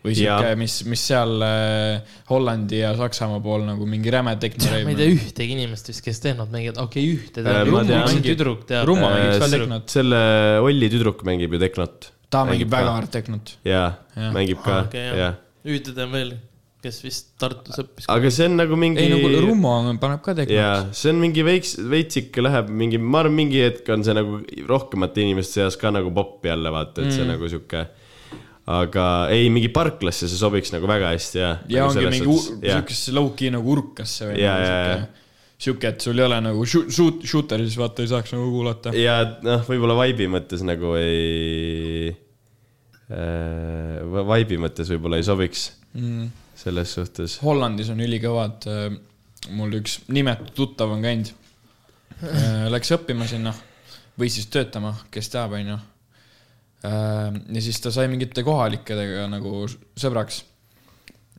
[0.00, 4.86] Või sihuke, mis, mis seal äh, Hollandi ja Saksamaa pool nagu mingi räme tehnoreiv.
[4.88, 8.86] ma ei tea ühtegi inimest vist, kes tehnot mängivad, okei okay,, ühte Äh, tüdruk teab.
[8.88, 9.90] Rummo mängib ka Äh, tehnot.
[9.92, 10.20] selle
[10.64, 12.12] Olli tüdruk mängib ju Teknot.
[12.30, 12.94] ta mängib väga ka.
[12.96, 13.56] hard tehnot.
[13.64, 15.36] jaa Jah., mängib ka, okei, jah jah.
[15.68, 16.32] ühte tean veel,
[16.80, 18.08] kes vist Tartus õppis.
[18.08, 20.56] aga see on nagu mingi ei no kuule, Rummo paneb ka tehnot.
[20.56, 24.40] jaa, see on mingi veiks, veitsike läheb mingi, ma arvan, mingi hetk on see nagu
[24.64, 27.18] rohkemate inimeste seas ka nagu popp jälle vaata, et mm.
[27.18, 27.88] see nagu sihuke.
[28.66, 31.50] Aga ei, mingi parklasse see sobiks nagu väga hästi ja.
[31.68, 35.06] ja ongi mingi siukesse low-key nagu urkasse või Ja, nagu ja, ja.
[35.60, 38.92] siuke, et sul ei ole nagu shoot- shoot-, shooter'i, siis vaata ei saaks nagu kuulata.
[38.96, 42.12] ja noh, võib-olla vibe'i mõttes nagu ei
[43.10, 44.00] äh,,
[44.30, 46.28] vibe'i mõttes võib-olla ei sobiks Mm.
[46.54, 47.32] selles suhtes.
[47.42, 48.62] Hollandis on ülikõvad,
[49.58, 51.32] mul üks nimetu tuttav on käinud,
[52.70, 53.50] läks õppima sinna
[54.20, 55.78] või siis töötama, kes teab, onju.
[56.82, 60.44] Ja siis ta sai mingite kohalikega nagu sõbraks.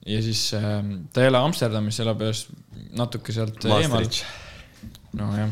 [0.05, 0.79] ja siis äh,
[1.13, 2.45] ta ei ela Amsterdamis, elab ühes
[2.97, 4.07] natuke sealt eemal.
[5.17, 5.49] Nojah,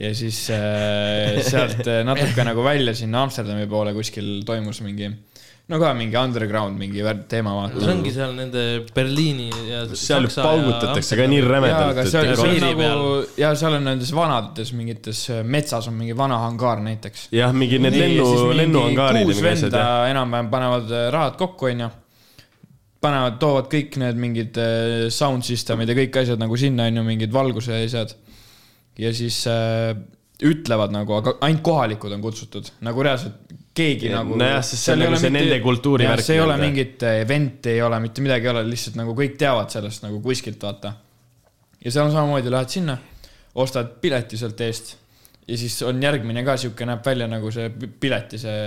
[0.00, 5.10] ja siis äh, sealt äh, natuke nagu välja sinna Amsterdami poole kuskil toimus mingi,
[5.66, 7.80] no ka mingi underground mingi teema vaata.
[7.82, 8.62] see ongi seal nende
[8.94, 13.08] Berliini ja seal Saksa ja paugutatakse ka nii rämedalt aga, seal, seal nagu
[13.40, 17.26] ja seal on nendes vanades mingites äh, metsas on mingi vana hangaar näiteks.
[17.34, 18.28] jah, mingi need lennu,
[18.60, 21.90] lennuhangaarid ja kuus venda enam-vähem panevad äh, rahad kokku, onju.
[23.02, 27.34] panevad, toovad kõik need mingid äh, sound system'id ja kõik asjad nagu sinna, onju, mingid
[27.34, 28.14] valguse asjad.
[29.02, 29.96] ja siis äh,
[30.46, 34.36] ütlevad nagu, aga ainult kohalikud on kutsutud, nagu reaalselt keegi Ja, nagu.
[34.40, 37.98] nojah, sest see on nagu see nende kultuurivärk see ei ole mingit event'i ei ole,
[38.04, 40.94] mitte midagi ei ole, lihtsalt nagu kõik teavad sellest nagu kuskilt, vaata.
[41.84, 42.96] ja seal on samamoodi, lähed sinna,
[43.54, 44.94] ostad pileti sealt eest
[45.46, 48.62] ja siis on järgmine ka sihuke, näeb välja nagu see pi- pileti see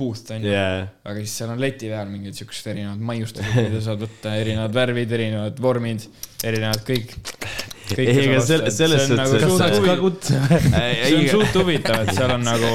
[0.00, 3.80] booth on ju jaa, aga siis seal on leti peal mingid siuksed erinevad maiustused, mida
[3.84, 6.06] saad võtta, erinevad värvid, erinevad vormid,
[6.44, 7.16] erinevad kõik.
[8.00, 10.40] Ei, ega sel- selles suhtes, kas ka see kutse?
[10.40, 12.72] on suht huvitav, et seal on nagu,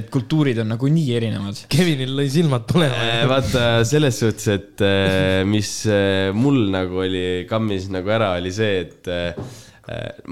[0.00, 1.62] et kultuurid on nagu nii erinevad.
[1.72, 2.98] Kevinil lõi silmad põlema.
[3.10, 8.52] Äh, vaata selles suhtes, et äh, mis äh, mul nagu oli, kammis nagu ära, oli
[8.54, 9.46] see, et äh,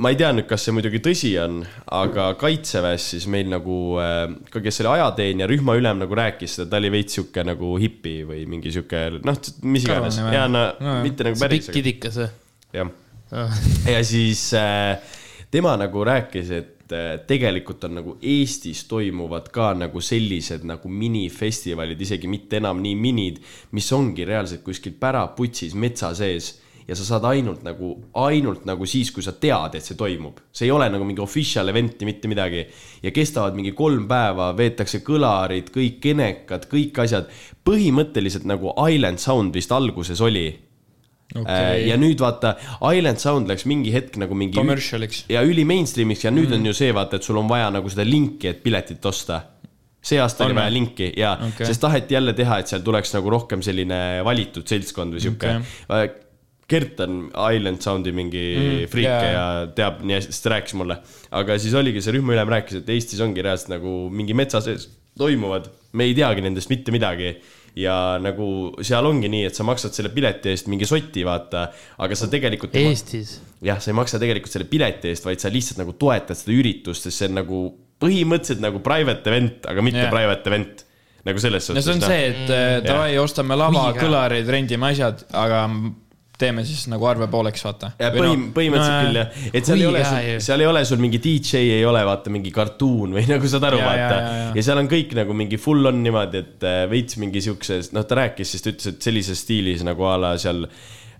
[0.02, 1.60] ma ei tea nüüd, kas see muidugi tõsi on,
[1.94, 6.80] aga kaitseväes siis meil nagu äh, ka, kes oli ajateenija, rühmaülem nagu rääkis seda, ta
[6.82, 9.38] oli veits sihuke nagu hipi või mingi sihuke noh,
[9.70, 12.28] mis iganes ja no No, mitte nagu see päris pikk, kidikas või?
[12.80, 12.90] jah
[13.94, 14.98] ja siis äh,
[15.50, 22.00] tema nagu rääkis, et äh, tegelikult on nagu Eestis toimuvad ka nagu sellised nagu minifestivalid,
[22.00, 23.40] isegi mitte enam nii minid,
[23.74, 26.54] mis ongi reaalselt kuskil päraputsis metsa sees
[26.88, 30.40] ja sa saad ainult nagu, ainult nagu siis, kui sa tead, et see toimub.
[30.52, 32.66] see ei ole nagu mingi official event'i, mitte midagi.
[33.02, 37.30] ja kestavad mingi kolm päeva, veetakse kõlarid, kõik kenekad, kõik asjad.
[37.64, 40.46] põhimõtteliselt nagu Island Sound vist alguses oli
[41.42, 41.84] okay..
[41.88, 42.54] ja nüüd vaata,
[42.94, 45.24] Island Sound läks mingi hetk nagu mingi Commercial'iks.
[45.32, 46.60] ja üli mainstream'iks ja nüüd mm.
[46.60, 49.42] on ju see vaata, et sul on vaja nagu seda linki, et piletit osta.
[50.04, 53.32] see aasta oli vaja linki ja okay., sest taheti jälle teha, et seal tuleks nagu
[53.32, 55.56] rohkem selline valitud seltskond või sihuke
[55.88, 56.20] okay..
[56.64, 59.24] Gert on Island Soundi mingi mm, friik yeah.
[59.34, 59.44] ja
[59.76, 60.96] teab nii hästi, sest ta rääkis mulle.
[61.36, 64.86] aga siis oligi see rühmaülem rääkis, et Eestis ongi reaalselt nagu mingi metsa sees
[65.18, 67.34] toimuvad, me ei teagi nendest mitte midagi
[67.78, 68.46] ja nagu
[68.86, 71.66] seal ongi nii, et sa maksad selle pileti eest mingi soti, vaata,
[72.04, 73.36] aga sa tegelikult Eestis.
[73.64, 77.08] jah, sa ei maksa tegelikult selle pileti eest, vaid sa lihtsalt nagu toetad seda üritust,
[77.08, 77.62] sest see on nagu
[78.04, 80.12] põhimõtteliselt nagu private event, aga mitte yeah.
[80.12, 80.84] private event.
[81.24, 81.86] nagu selles no suhtes.
[81.86, 85.64] see on see, et äh, davai, ostame lava, kõlarid, rendime asjad, aga
[86.38, 87.92] teeme siis nagu arve pooleks, vaata.
[88.00, 90.00] põhim-, põhimõtteliselt küll jah, et seal ei ole
[90.42, 93.78] seal ei ole sul mingi DJ ei ole vaata mingi kartuun või nagu saad aru,
[93.84, 94.18] vaata.
[94.56, 98.02] ja, seal on kõik nagu mingi full on niimoodi, et äh, veits mingi siukses, noh,
[98.08, 100.64] ta rääkis siis, ta ütles, et sellises stiilis nagu a la seal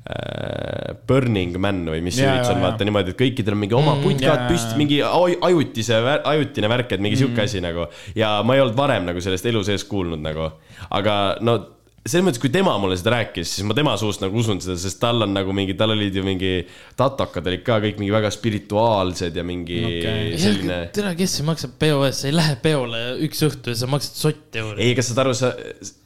[0.08, 3.94] äh, Burning Man või mis see üritus on, vaata niimoodi, et kõikidel on mingi oma
[3.96, 6.00] ja, puntkaart ja, püsti mingi aj- ajutise,
[6.34, 7.22] ajutine värk, et mingi Mm.
[7.22, 7.86] sihuke asi nagu.
[8.18, 10.50] Ja ma ei olnud varem nagu sellest elu sees kuulnud nagu,
[10.90, 11.58] aga no
[12.04, 14.98] selles mõttes, kui tema mulle seda rääkis, siis ma tema suust nagu usun seda, sest
[15.00, 16.52] tal on nagu mingi, tal olid ju mingi
[17.00, 20.00] tatokad olid ka kõik mingi väga spirituaalsed ja mingi Okei.
[20.02, 20.38] okay.
[20.42, 20.78] selline.
[20.96, 24.20] tere, kes see maksab peo eest, sa ei lähe peole üks õhtu ja sa maksad
[24.20, 24.84] sott euri.
[24.84, 25.54] ei, kas saad aru, sa.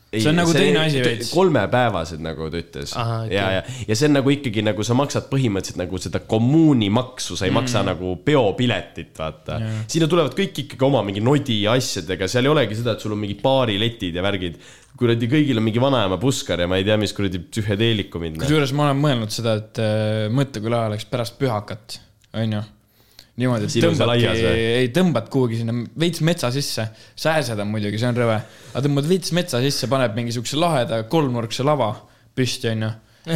[0.09, 1.29] See on nagu teine asi veits.
[1.37, 5.81] kolmepäevased nagu ta ütles ja, ja, ja see on nagu ikkagi nagu sa maksad põhimõtteliselt
[5.83, 7.59] nagu seda kommuunimaksu, sa ei mm.
[7.61, 9.59] maksa nagu peopiletit, vaata.
[9.85, 13.13] sinna tulevad kõik ikkagi oma mingi nodi ja asjadega, seal ei olegi seda, et sul
[13.13, 14.57] on mingi baariletid ja värgid.
[14.99, 18.41] kuradi kõigil on mingi vanaema puskar ja ma ei tea, mis kuradi psühhedeelikumid.
[18.41, 22.01] kusjuures ma olen mõelnud seda, et äh, mõtteküla oleks pärast pühakat,
[22.33, 22.65] onju.
[23.39, 24.29] niimoodi, et tõmbadki
[24.83, 28.39] ei tõmbad kuhugi sinna veits metsa sisse, sääsed on muidugi, see on rõve,
[28.73, 31.93] aga tõmbad veits metsa sisse, paned mingi siukse laheda kolmnurkse lava
[32.39, 32.91] püsti, onju.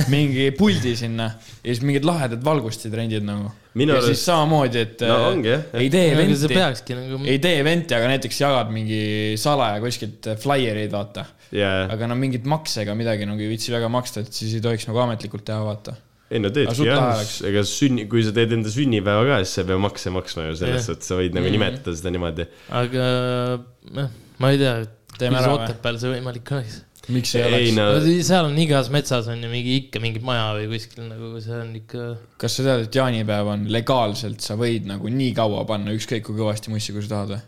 [0.08, 3.50] mingi puldi sinna ja siis mingid lahedad valgustid rendid nagu.
[3.76, 5.62] Ja arust- siis samamoodi, et No äh, ongi, jah.
[5.80, 7.18] ei tee event'i, peakski nagu.
[7.28, 11.24] ei tee event'i, aga näiteks jagad mingi salaja kuskilt flaiereid, vaata.
[11.56, 14.64] ja, aga no mingit makse ega midagi nagu ei viitsi väga maksta, et siis ei
[14.64, 15.96] tohiks nagu ametlikult teha, vaata.
[16.32, 19.64] Ei no Aga teedki jah ega sünni, kui sa teed enda sünnipäeva ka, siis sa
[19.64, 21.58] ei pea makse maksma ju selles suhtes, sa võid nagu Mm.
[21.58, 22.46] nimetada seda niimoodi.
[22.80, 23.10] aga
[24.00, 24.08] noh,
[24.40, 24.74] ma ei tea,
[25.18, 25.52] Teeme kuidas?
[25.58, 26.78] Otepääl see võimalik oleks.
[27.12, 27.76] miks ei ei oleks?
[27.76, 31.58] no seal on igas metsas on ju mingi ikka mingi maja või kuskil nagu see
[31.58, 32.06] on ikka.
[32.40, 36.38] kas sa tead, et jaanipäev on legaalselt, sa võid nagu nii kaua panna ükskõik kui
[36.38, 37.42] kõvasti mussi, kui sa tahad või?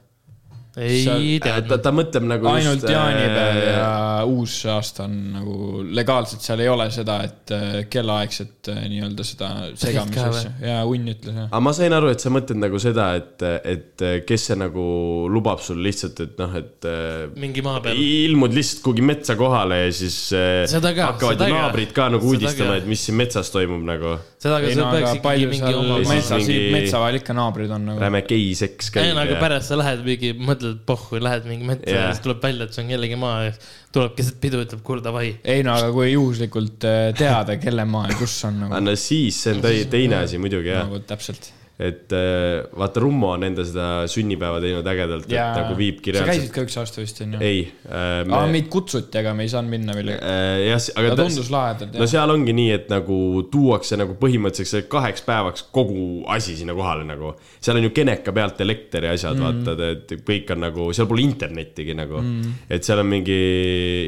[0.76, 1.82] Ei Seal- ta, teadnud.
[1.84, 3.90] ta mõtleb nagu ainult just, jaanipäev äh, ja
[4.26, 9.50] uus aasta on nagu legaalselt, seal ei ole seda, et äh, kellaaegset äh, nii-öelda seda
[9.78, 10.40] segamise ka või?
[10.40, 10.52] asja.
[10.64, 14.48] jaa, Unn ütles aga ma sain aru, et sa mõtled nagu seda, et, et kes
[14.50, 14.84] see nagu
[15.30, 18.00] lubab sul lihtsalt, et noh, et äh, mingi maa peal.
[18.00, 22.90] ilmud lihtsalt kuhugi metsa kohale ja siis äh, hakkavad ju naabrid ka nagu uudistama, et
[22.90, 24.16] mis siin metsas toimub nagu.
[24.44, 27.36] seda, aga ei sul peaks ikkagi palju mingi oma siis metsas mingi-, metsa vahel ikka
[27.38, 28.02] naabrid on nagu.
[28.04, 31.88] räme geiseks ei käib no aga pärast sa lähed mingi, mõtled pohhu, lähed mingi metsa
[31.90, 32.04] Jaa.
[32.04, 33.56] ja siis tuleb välja, et see on kellegi maa ja
[33.96, 35.34] tuleb keset pidu, ütleb kuule davai.
[35.56, 39.42] ei no aga kui juhuslikult äh, teada, kelle maa ja kus on nagu, no siis
[39.46, 41.52] see on teine asi muidugi jah, nagu täpselt.
[41.74, 46.44] Et äh, vaata Rummo on enda seda sünnipäeva teinud ägedalt, et nagu viibki sa käisid
[46.44, 46.52] reaalselt.
[46.54, 47.40] ka üks aasta vist onju?
[47.42, 50.12] ei äh,, me meid kutsuti, aga me ei saanud minna veel.
[50.14, 53.16] äh, jah, aga ta ta- tundus lahedalt no seal ongi nii, et nagu
[53.50, 57.32] tuuakse nagu põhimõtteliselt kaheks päevaks kogu asi sinna kohale nagu.
[57.58, 61.10] seal on ju keneka pealt elekter ja asjad mm., vaata, et kõik on nagu, seal
[61.10, 62.54] pole internettigi nagu mm..
[62.70, 63.40] et seal on mingi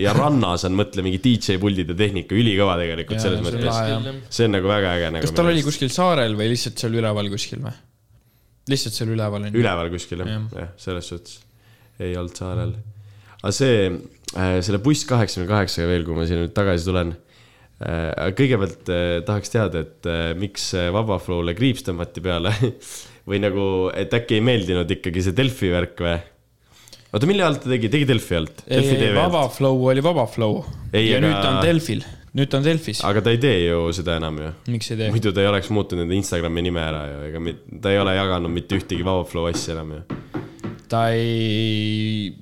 [0.04, 4.46] ja rannas on, mõtle, mingi DJ puldid ja tehnika, ülikõva tegelikult Jaa, selles mõttes see
[4.46, 5.26] on nagu väga äge nagu.
[5.26, 5.66] kas tal oli?
[5.66, 7.65] kuskil saarel või lihtsalt seal üleval kuskil?
[8.70, 11.38] Lihtsalt seal üleval on üleval kuskil jah Jah., jah, selles suhtes
[12.02, 12.72] ei olnud saarel.
[13.42, 13.86] aga see,
[14.66, 17.14] selle buss kaheksakümne kaheksaga veel, kui ma siia nüüd tagasi tulen.
[18.36, 22.52] kõigepealt äh, tahaks teada, et äh, miks äh, Vabaflow'le kriips tõmmati peale
[23.28, 26.14] või nagu, et äkki ei meeldinud ikkagi see Delfi värk või?
[27.12, 28.62] oota, mille alt ta tegi, tegi Delfi alt?
[28.66, 30.62] ei, Delfi ei, TV alt, Vaba Flow oli Vaba Flow.
[30.92, 32.06] Ei, ja aga- nüüd ta on Delfil,
[32.36, 33.00] nüüd ta on Delfis.
[33.08, 34.50] aga ta ei tee ju seda enam ju.
[34.74, 35.10] miks ei tee?
[35.14, 38.16] muidu ta ei oleks muutnud enda Instagrami nime ära ju, ega mit- ta ei ole
[38.16, 40.02] jaganud mitte ühtegi Vabaflow asja enam ju.
[40.88, 42.34] ta ei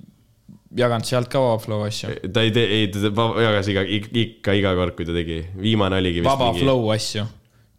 [0.74, 2.10] jaganud sealt ka Vaba Flow asju.
[2.34, 3.84] ta ei tee, ei ta jagas iga,
[4.24, 6.64] ikka iga kord, kui ta tegi, viimane oligi vist Vaba mingi...
[6.64, 7.26] Flow asju.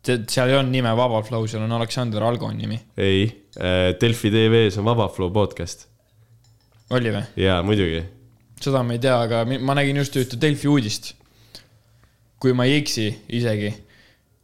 [0.05, 2.79] seal ei olnud nime Vaba Flow, seal on Aleksander Algo nimi.
[2.97, 3.27] ei,
[3.99, 5.87] Delfi TV-s on Vabaflow podcast
[6.95, 7.23] oli või?
[7.41, 8.03] jaa, muidugi.
[8.61, 11.13] seda ma ei tea, aga ma nägin just ühte Delfi uudist.
[12.41, 13.07] Kui ma ei eksi
[13.37, 13.71] isegi,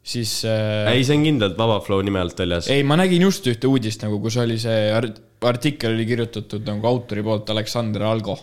[0.02, 2.70] siis äh, ei, see on kindlalt Vabaflow nime alt väljas.
[2.72, 6.88] ei, ma nägin just ühte uudist nagu, kus oli see art- artikkel oli kirjutatud nagu
[6.88, 8.38] autori poolt Aleksander Algo.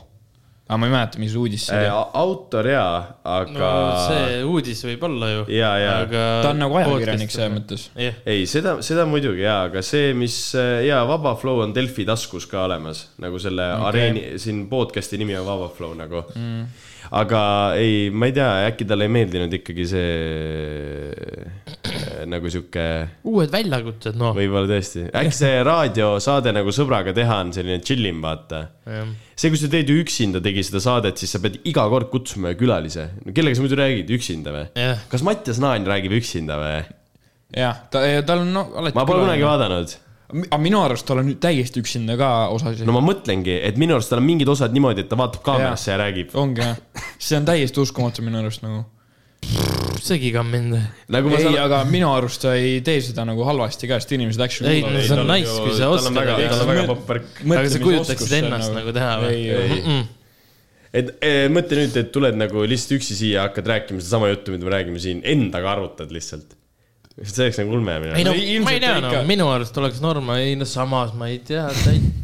[0.69, 2.07] aga ma ei mäleta, mis uudis see oli.
[2.21, 3.69] autor jaa, aga no
[4.05, 5.45] see uudis võib olla ju.
[5.57, 6.03] Jaa, jaa.
[6.45, 7.55] ta on nagu ajakirjanik selles.
[7.55, 7.87] mõttes.
[7.97, 10.37] jah, ei, seda, seda muidugi jaa, aga see, mis
[10.85, 13.89] jaa, Vabaflow on Delfi taskus ka olemas, nagu selle okay.
[13.95, 16.87] areeni, siin podcast'i nimi on Vabaflow nagu mm..
[17.11, 17.43] Aga
[17.79, 20.09] ei, ma ei tea, äkki talle ei meeldinud ikkagi see
[22.29, 22.85] nagu sihuke
[23.29, 24.35] uued väljakutsed, noh.
[24.37, 28.65] võib-olla tõesti, äkki see raadiosaade nagu sõbraga teha on selline chill im, vaata.
[29.35, 32.53] see, kui sa teed ju üksinda, tegi seda saadet, siis sa pead iga kord kutsuma
[32.53, 33.09] ju külalise.
[33.31, 34.67] kellega sa muidu räägid, üksinda või?
[35.13, 36.77] kas Mattias Naan räägib üksinda või?
[37.57, 38.99] jah, ta, tal on no, alati.
[38.99, 39.49] ma pole kunagi.
[39.49, 39.97] vaadanud.
[40.29, 44.13] Aga minu arust tal on täiesti üksinda ka osasid no ma mõtlengi, et minu arust
[44.13, 46.35] tal on mingid osad niimoodi, et ta vaatab kaamerasse ja räägib.
[46.37, 46.77] ongi jah,
[47.17, 48.85] see on täiesti uskumatu minu arust nagu.
[50.05, 50.77] segi ka mind.
[51.15, 51.57] nagu ei, saan.
[51.63, 55.01] aga minu arust ta ei tee seda nagu halvasti ka, sest inimesed actually ei, no
[55.01, 56.21] see on nice, kui sa oskad.
[56.21, 57.33] tal on aga väga popp värk.
[57.73, 60.05] sa kujutaksid ennast nagu teha või
[60.99, 64.69] et eh, mõtle nüüd, et tuled nagu lihtsalt üksi siia, hakkad rääkima sedasama juttu, mida
[64.69, 66.58] me räägime siin, endaga arvutad lihtsalt.
[67.27, 68.63] See oleks nagu ulme minu ei no arust.
[68.65, 71.65] ma ei tea, no minu arust oleks norm, ei no samas ma ei tea,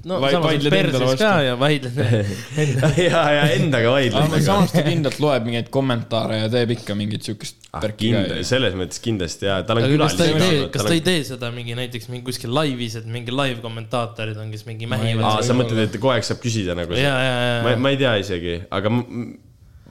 [0.06, 1.98] no Vaid- samas perses ka ja vaidled.
[3.08, 4.36] ja, ja endaga aga vaidled.
[4.46, 8.76] samas ta kindlalt loeb mingeid kommentaare ja teeb ikka mingit siukest värki ka kindel, selles
[8.78, 10.68] mõttes kindlasti ja, tal on aga kas ta ei tee, külalisi.
[10.76, 14.52] kas ta ei tee seda mingi näiteks mingi kuskil laivis, et mingi live kommentaatorid on,
[14.54, 17.34] kes mingi mähivad aa, sa mõtled, et kogu aeg saab küsida nagu ja, ja,
[17.66, 18.94] ma, ja, ma ei tea isegi, aga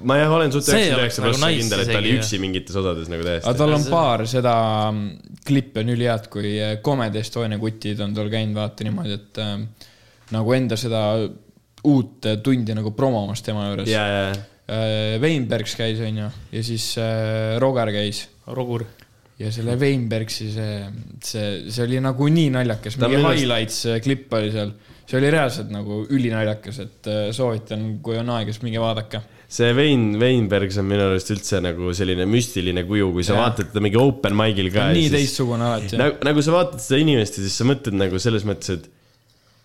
[0.08, 3.10] ma jah, olen suht üheksakümmend üheksa nagu prossa kindel, et ta oli üksi mingites osades
[3.12, 3.58] nagu aga täiesti.
[3.62, 4.56] tal on paar seda
[4.92, 9.42] mm, klippi on ülihead, kui äh, Comedy Estonia kutid on tal käinud vaata niimoodi, et
[9.44, 9.54] äh,
[10.36, 11.04] nagu enda seda
[11.90, 15.16] uut tundi nagu promomas tema juures ja, ja, äh,.
[15.22, 18.26] Weinbergs käis, onju, ja siis äh, Roger käis
[18.56, 18.86] Rogur.
[19.40, 20.80] ja selle Weinbergsi see,
[21.24, 24.74] see, see oli nagu nii naljakas, mingi arust- highlights klipp oli seal.
[25.04, 29.20] see oli reaalselt nagu ülinaljakas, et soovitan, kui on aega, siis minge vaadake.
[29.54, 33.44] See Vein, Veinbergs on minu arust üldse nagu selline müstiline kuju, kui sa Jah.
[33.44, 34.88] vaatad teda mingi open mic'il ka.
[34.96, 36.00] nii teistsugune alati.
[36.02, 38.90] nagu, nagu sa vaatad seda inimest ja siis sa mõtled nagu selles mõttes, et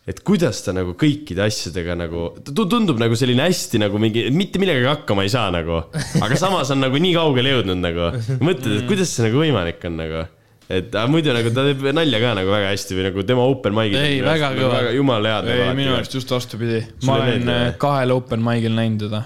[0.09, 4.23] et kuidas ta nagu kõikide asjadega nagu, ta tu- tundub nagu selline hästi nagu mingi,
[4.33, 5.83] mitte millegagi hakkama ei saa nagu,
[6.25, 8.11] aga samas on nagu nii kaugele jõudnud nagu.
[8.41, 10.23] mõtled, et kuidas see nagu võimalik on nagu,
[10.69, 13.77] et aga muidu nagu ta teeb nalja ka nagu väga hästi või nagu tema open
[13.77, 14.01] mic'id.
[14.01, 14.81] Ei, väga kõva.
[14.97, 15.51] jumala head.
[15.57, 16.81] ei, minu arust just vastupidi.
[17.09, 19.23] Ma olen äh, kahel open mic'il näinud teda.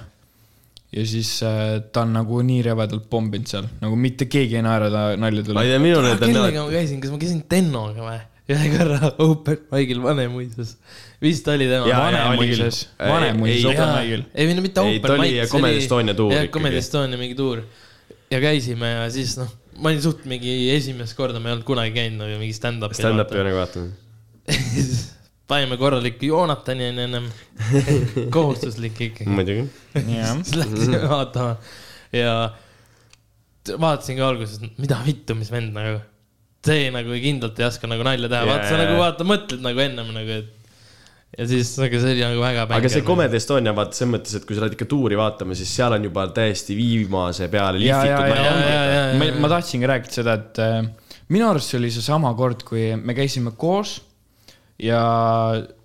[0.92, 4.90] Ja siis äh, ta on nagu nii rebedalt pomminud seal, nagu mitte keegi ei naera
[4.92, 5.72] ta ma naljadele ei.
[5.72, 8.20] tea, minul need on kellega ma käisin, kas ma käisin Tennoga või?
[8.52, 10.74] ühe korra open mic'il Vanemuises.
[11.22, 11.86] vist oli tema.
[11.86, 14.24] Vanemuises, Ei, Vanemuises ei, open mic'il.
[14.34, 16.52] ei, või no mitte Ei, open ta oli mic, Comedy Estonia tuur ikkagi.
[16.58, 17.62] Comedy Estonia mingi tuur.
[18.34, 21.94] ja käisime ja siis noh, ma olin suht mingi esimest korda, ma ei olnud kunagi
[21.96, 22.98] käinud nagu mingi stand-up'i.
[23.00, 25.21] stand-up'i nagu vaatama.
[25.52, 27.28] Panime korraliku Joonatani onju ennem,
[28.36, 29.28] kohustuslik ikkagi.
[29.30, 29.66] muidugi.
[30.46, 31.56] siis läksime vaatama
[32.16, 32.32] ja
[33.78, 36.00] vaatasin ka alguses, mida vittu, mis vend nagu.
[36.62, 40.12] see nagu kindlalt ei oska nagu nalja teha, vaata sa nagu vaata, mõtled nagu ennem
[40.14, 43.04] nagu, et ja siis nagu see oli nagu väga aga see.
[43.06, 46.06] Comedy Estonia, vaata selles mõttes, et kui sa lähed ikka tuuri vaatama, siis seal on
[46.06, 48.62] juba täiesti viimase peale lihvitud ja, naljad.
[48.62, 49.02] ja, ja, ja.
[49.18, 50.78] ma, ma tahtsingi rääkida seda, et äh,
[51.34, 53.98] minu arust see oli seesama kord, kui me käisime koos
[54.82, 55.02] ja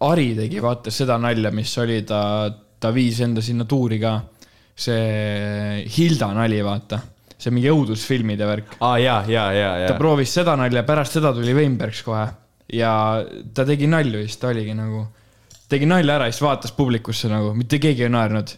[0.07, 4.17] Ari tegi vaata seda nalja, mis oli ta, ta viis enda sinna tuuri ka.
[4.77, 6.99] see Hilda nali, vaata,
[7.33, 8.75] see mingi õudusfilmide värk.
[8.85, 9.97] aa ja, ja, ja, ta ja.
[9.97, 12.27] proovis seda nalja, pärast seda tuli Weinbergs kohe
[12.73, 13.23] ja
[13.53, 15.03] ta tegi nalju ja siis ta oligi nagu,
[15.71, 18.53] tegi nalja ära ja siis vaatas publikusse nagu, mitte keegi ei naernud.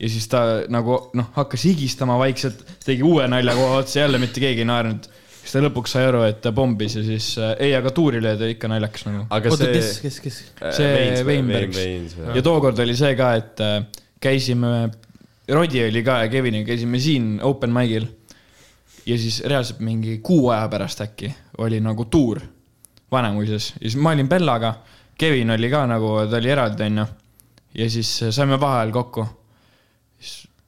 [0.00, 4.40] ja siis ta nagu noh, hakkas higistama vaikselt, tegi uue nalja kohe otsa, jälle mitte
[4.40, 5.10] keegi ei naernud.
[5.40, 8.54] Siis ta lõpuks sai aru, et ta pommis ja siis äh, ei, aga tuurile oli
[8.54, 9.24] ikka naljakas nagu.
[9.32, 9.74] aga oota, see.
[9.76, 10.40] kes, kes, kes?
[10.76, 12.16] see Weinbergs.
[12.36, 13.80] ja tookord oli see ka, et äh,
[14.20, 14.90] käisime,
[15.50, 18.06] Rodi oli ka ja Keviniga käisime siin open mic'il.
[19.06, 22.40] ja siis reaalselt mingi kuu aja pärast äkki oli nagu tuur
[23.10, 24.74] Vanemuises ja siis ma olin Bellaga,
[25.18, 27.06] Kevin oli ka nagu, ta oli eraldi, onju.
[27.74, 29.26] ja siis saime vaheajal kokku.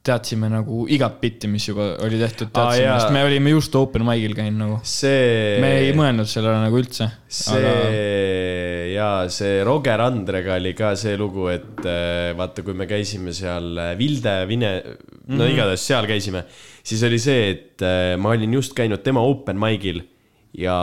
[0.03, 4.03] Teadsime nagu igat bitti, mis juba oli tehtud, teadsime ah,, sest me olime just open
[4.07, 4.79] mic'il käinud nagu.
[4.83, 5.59] see.
[5.63, 7.07] me ei mõelnud sellele nagu üldse.
[7.31, 13.33] see ja see Roger Andrega oli ka see lugu, et äh, vaata, kui me käisime
[13.35, 14.73] seal äh, Vilde, Vine,
[15.31, 15.53] no Mhm.
[15.55, 16.43] igatahes seal käisime,
[16.83, 20.03] siis oli see, et äh, ma olin just käinud tema open mic'il
[20.53, 20.75] ja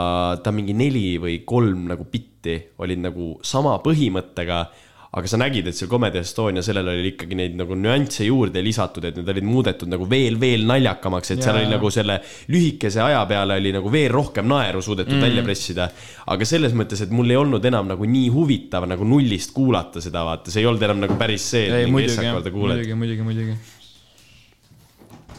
[0.43, 4.65] ta mingi neli või kolm nagu bitti olid nagu sama põhimõttega
[5.11, 9.03] aga sa nägid, et seal Comedy Estonia, sellel oli ikkagi neid nagu nüansse juurde lisatud,
[9.09, 11.65] et need olid muudetud nagu veel, veel naljakamaks, et seal Jaa.
[11.65, 12.15] oli nagu selle
[12.53, 15.25] lühikese aja peale oli nagu veel rohkem naeru suudetud mm.
[15.27, 15.89] välja pressida.
[16.31, 20.23] aga selles mõttes, et mul ei olnud enam nagu nii huvitav nagu nullist kuulata seda,
[20.29, 22.79] vaata, see ei olnud enam nagu päris see, et ei mingi essakord jah, kuuled.
[22.79, 23.59] muidugi, muidugi, muidugi.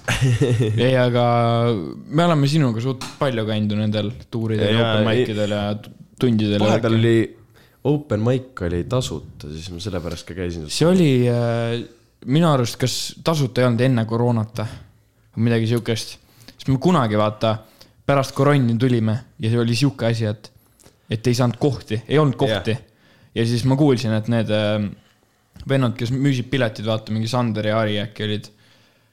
[0.84, 1.24] ei, aga
[2.12, 5.68] me oleme sinuga suht palju käinud ju nendel tuuridel ja open mic idel ja
[6.20, 6.60] tundidel.
[6.60, 7.16] vahepeal oli
[7.84, 10.68] open mic oli tasuta, siis ma sellepärast ka käisin.
[10.70, 11.74] see oli äh,
[12.30, 16.16] minu arust, kas tasuta ei olnud enne koroonat või midagi siukest,
[16.52, 17.56] sest me kunagi vaata
[18.06, 20.50] pärast korooni tulime ja see oli sihuke asi, et,
[21.10, 22.82] et ei saanud kohti, ei olnud kohti yeah..
[23.34, 24.86] ja siis ma kuulsin, et need äh,
[25.68, 28.50] vennad, kes müüsid piletid, vaata mingi Sander ja Ari äkki olid,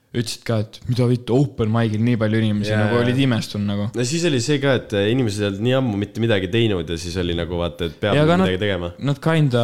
[0.09, 2.81] ütlesid ka, et mida vittu, open mic'il nii palju inimesi yeah.
[2.81, 3.83] nagu olid imestunud nagu.
[3.93, 6.97] no siis oli see ka, et inimesed ei olnud nii ammu mitte midagi teinud ja
[6.97, 8.89] siis oli nagu vaata, et peab Ja midagi nad- tegema.
[9.05, 9.63] Nad kinda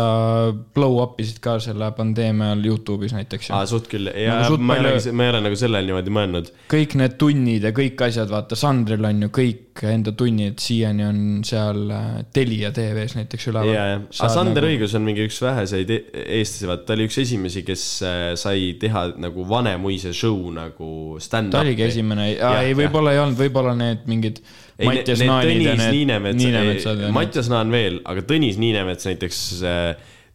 [0.78, 4.78] blow up isid ka selle pandeemia ajal Youtube'is näiteks aa, suht küll, ja Nagu ma
[4.78, 6.54] ei ole, ma ei ole nagu sellele niimoodi mõelnud.
[6.70, 11.18] kõik need tunnid ja kõik asjad, vaata Sandril on ju kõik enda tunnid siiani on
[11.44, 13.74] seal äh, Telia tv-s näiteks üleval.
[13.74, 14.72] ja, ja, aga Sander nagu...
[14.72, 16.04] Õigus on mingi üks väheseid e-
[16.38, 20.90] eestlasi, vaata, ta oli üks esimesi, kes äh, sai teha nagu Vanemuise show nagu
[21.24, 21.56] stand-up'i.
[21.56, 24.42] ta oligi esimene, ei, võib-olla ei olnud, võib-olla need mingid
[24.84, 27.04] Mattias Naanid ja need Niinemets, Niinemetsad.
[27.16, 29.42] Mattias Naan veel, aga Tõnis Niinemets näiteks,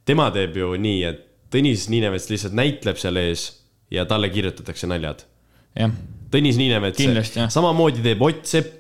[0.08, 3.46] tema teeb ju nii, et Tõnis Niinemets lihtsalt näitleb seal ees
[3.92, 5.26] ja talle kirjutatakse naljad.
[5.78, 5.92] jah,
[6.32, 8.79] Tõnis Niinemets samamoodi teeb Ott Sepp,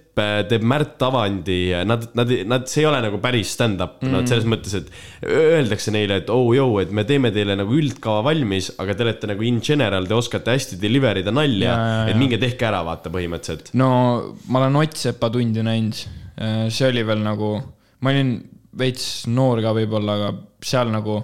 [0.50, 1.58] teeb Märt Avandi,
[1.88, 5.94] nad, nad, nad, see ei ole nagu päris stand-up mm, nad selles mõttes, et öeldakse
[5.94, 9.46] neile, et oh joo, et me teeme teile nagu üldkava valmis, aga te olete nagu
[9.46, 13.12] in general, te oskate hästi deliver ida nalja Ja, ja,, et minge tehke ära, vaata
[13.12, 13.72] põhimõtteliselt.
[13.78, 13.90] no
[14.48, 15.98] ma olen Ott Sepa tundi näinud,
[16.72, 17.54] see oli veel nagu,
[18.00, 18.36] ma olin
[18.80, 20.32] veits noor ka võib-olla, aga
[20.64, 21.20] seal nagu,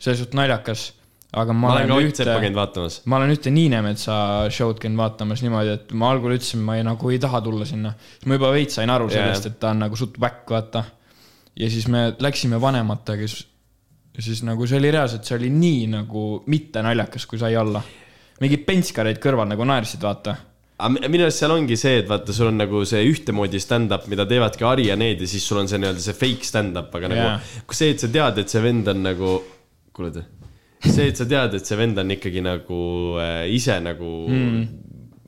[0.00, 0.88] see oli suht naljakas,
[1.36, 2.94] aga ma, ma olen ka Ott Seppa ühte käinud vaatamas.
[3.04, 4.14] ma olen ühte Niinemetsa
[4.54, 7.92] show'd käinud vaatamas niimoodi, et ma algul ütlesin, ma ei, nagu ei taha tulla sinna.
[8.24, 10.84] ma juba veits sain aru sellest yeah., et ta on nagu suht väkk, vaata.
[11.58, 13.44] ja siis me läksime vanematega, siis,
[14.18, 17.82] siis nagu see oli reaalselt, see oli nii nagu mitte naljakas, kui sai olla.
[18.40, 20.36] mingid pentskareid kõrval nagu naersid, vaata.
[20.78, 24.08] aga mi- minu arust seal ongi see, et vaata, sul on nagu see ühtemoodi stand-up,
[24.08, 27.12] mida teevadki Ari ja need ja siis sul on see nii-öelda see fake stand-up, aga
[27.12, 27.38] nagu Jaa.
[27.68, 29.36] kui see, et sa tead, et see vend on nagu,
[29.92, 30.24] kuule te,
[30.94, 32.82] see, et sa tead, et see vend on ikkagi nagu
[33.18, 34.60] äh, ise nagu mm.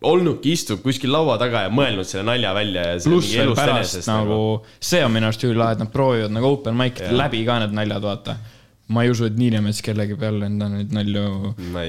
[0.06, 4.10] olnudki, istub kuskil laua taga ja mõelnud selle nalja välja ja pluss veel pärast enesest
[4.12, 4.38] nagu,
[4.78, 7.12] see on minu arust ülilahe, et nad proovivad nagu open Jaa.
[7.24, 8.36] läbi ka need naljad, vaata.
[8.94, 11.24] ma ei usu, et Niinemets kellegi peale enda neid nalju,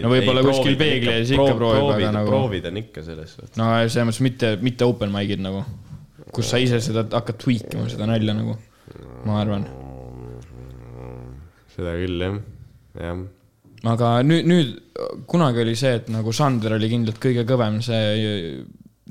[0.05, 2.33] no võib-olla kuskil peegli ees ikka proov- proovib, aga proovida- nagu.
[2.33, 3.57] proovid on ikka selles suhtes.
[3.61, 5.61] no selles mõttes mitte, mitte open mic'id nagu,
[6.33, 8.57] kus sa ise seda hakkad tweak ima, seda nalja nagu,
[9.25, 9.69] ma arvan.
[11.75, 12.41] seda küll jah,
[12.97, 13.21] jah.
[13.89, 18.61] Aga nüüd, nüüd kunagi oli see, et nagu Sander oli kindlalt kõige kõvem see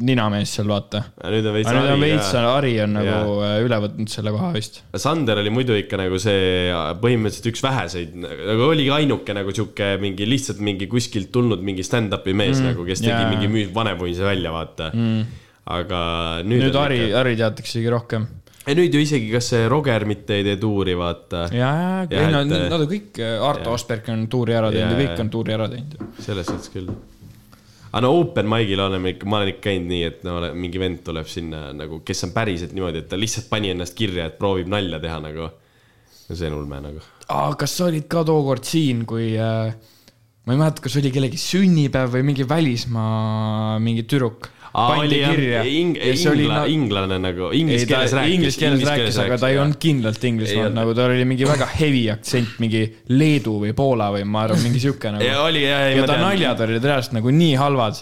[0.01, 1.03] ninamees seal, vaata.
[1.29, 2.31] nüüd on veits aga nüüd on Ari veits.
[2.39, 4.81] Ari on nagu äh, üle võtnud selle koha vist.
[5.03, 6.71] Sander oli muidu ikka nagu see
[7.03, 12.35] põhimõtteliselt üks väheseid, nagu oligi ainuke nagu sihuke mingi lihtsalt mingi kuskilt tulnud mingi stand-up'i
[12.37, 13.31] mees mm, nagu, kes tegi yeah.
[13.35, 15.41] mingi Vanemuise välja, vaata mm..
[15.77, 16.03] aga
[16.47, 17.25] nüüd, nüüd Ari, ikka....
[17.25, 18.29] Ari teataksegi rohkem.
[18.71, 21.47] Ja nüüd ju isegi, kas see Roger mitte ei tee tuuri, vaata.
[21.55, 21.71] ja,
[22.07, 23.79] ja, ei no et- nad on kõik, Arto jah.
[23.79, 25.97] Asperg on tuuri ära teinud ja kõik on tuuri ära teinud.
[26.21, 26.91] selles suhtes küll.
[27.91, 31.03] aga no open mic'il oleme ikka, ma olen ikka käinud nii, et no mingi vend
[31.07, 34.71] tuleb sinna nagu, kes on päriselt niimoodi, et ta lihtsalt pani ennast kirja, et proovib
[34.71, 35.51] nalja teha nagu.
[36.31, 37.01] no see on ulme nagu.
[37.59, 39.75] kas sa olid ka tookord siin, kui äh,
[40.47, 45.97] ma ei mäleta, kas oli kellegi sünnipäev või mingi välismaa mingi tüdruk pandi kirja ing-,
[45.99, 48.35] ja see oli ingla, na- inglane nagu, inglise keeles rääkis.
[48.37, 52.05] inglise keeles rääkis, aga ta ei olnud kindlalt Inglismaalt nagu, tal oli mingi väga heavy
[52.13, 55.25] aktsent, mingi Leedu või Poola või ma arvan, mingi sihuke nagu.
[55.27, 57.99] Ja oli, ei, ja ma ta naljad olid reaalselt nagu nii halvad,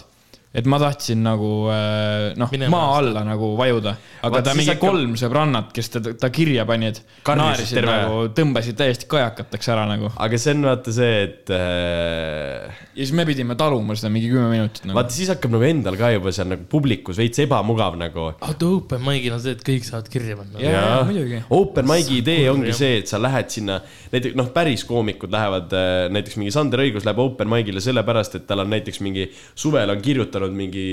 [0.49, 3.91] et ma tahtsin nagu äh, noh, maa alla nagu vajuda,
[4.23, 7.77] aga Vaata, ta mingi hakkab- kolm sõbrannat, kes ta, ta kirja pani, et Karjusid naersid
[7.77, 10.09] terve nagu, tõmbasid täiesti kajakateks ära nagu.
[10.17, 14.47] aga see on vaata see, et äh, ja siis me pidime taluma seda mingi kümme
[14.49, 14.97] minutit nagu.
[14.97, 18.31] vaata siis hakkab nagu endal ka juba seal nagu publikus veits ebamugav nagu.
[18.33, 20.57] oota, open mic'il on see, et kõik saavad kirja panna.
[20.65, 21.43] Jaa, jaa, muidugi.
[21.59, 22.79] Open mic'i idee kurb, ongi jah.
[22.81, 23.77] see, et sa lähed sinna,
[24.15, 25.77] näiteks noh, päris koomikud lähevad,
[26.17, 30.01] näiteks mingi Sander Õigus läheb open mic'ile sellepärast, et tal on näiteks mingi suvel on
[30.01, 30.89] kirjutanud mingi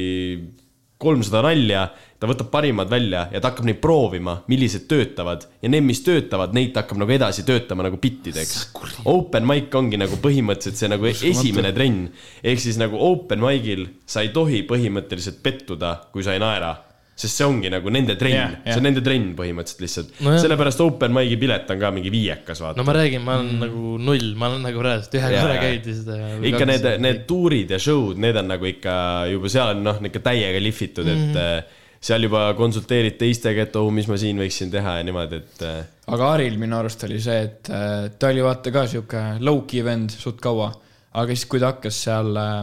[0.96, 1.82] kolmsada nalja,
[2.16, 5.44] ta võtab parimad välja ja ta hakkab neid proovima, millised töötavad.
[5.60, 8.70] Ja need, mis töötavad, neid ta hakkab nagu edasi töötama nagu bittideks.
[9.12, 12.08] Open mic ongi nagu põhimõtteliselt see nagu esimene trenn,
[12.40, 16.72] ehk siis nagu open mic'il sa ei tohi põhimõtteliselt pettuda, kui sa ei naera
[17.16, 18.74] sest see ongi nagu nende trenn yeah,, jah.
[18.74, 22.60] see on nende trenn põhimõtteliselt lihtsalt no sellepärast open mic'i pilet on ka mingi viiekas,
[22.60, 25.94] vaata no ma räägin, ma olen nagu null, ma olen nagu praegu ühe korra käidi
[25.96, 26.18] seda.
[26.50, 28.94] ikka need, need tuurid ja show'd, need on nagu ikka
[29.32, 31.36] juba seal on noh, ikka täiega lihvitud, et Mhm.
[31.40, 31.82] mm.
[32.06, 35.78] seal juba konsulteerid teistega, et oh, mis ma siin võiksin teha ja niimoodi, et äh,
[36.12, 40.12] aga Aril minu arust oli see, et äh, ta oli vaata ka sihuke low-key vend
[40.12, 40.68] suht kaua,
[41.16, 42.60] aga siis, kui ta hakkas seal äh,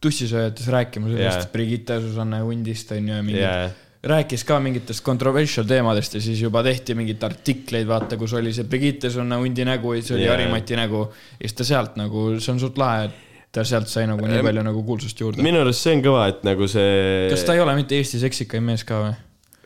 [0.00, 1.50] tussisööjates rääkima sellest yeah.
[1.52, 3.36] Brigitte Susanne Hundist on ju Jaa.
[3.40, 3.76] yeah.
[4.06, 8.68] rääkis ka mingitest controversial teemadest ja siis juba tehti mingeid artikleid, vaata, kus oli see
[8.68, 10.34] Brigitte Susanne Hundi nägu ja siis oli yeah.
[10.36, 13.22] Harimati nägu ja siis ta sealt nagu, see on suht lahe, et
[13.56, 15.44] ta sealt sai nagu nii palju nagu kuulsust juurde.
[15.44, 17.30] minu arust see on kõva, et nagu see.
[17.32, 19.14] kas ta ei ole mitte Eesti seksikaim mees ka või?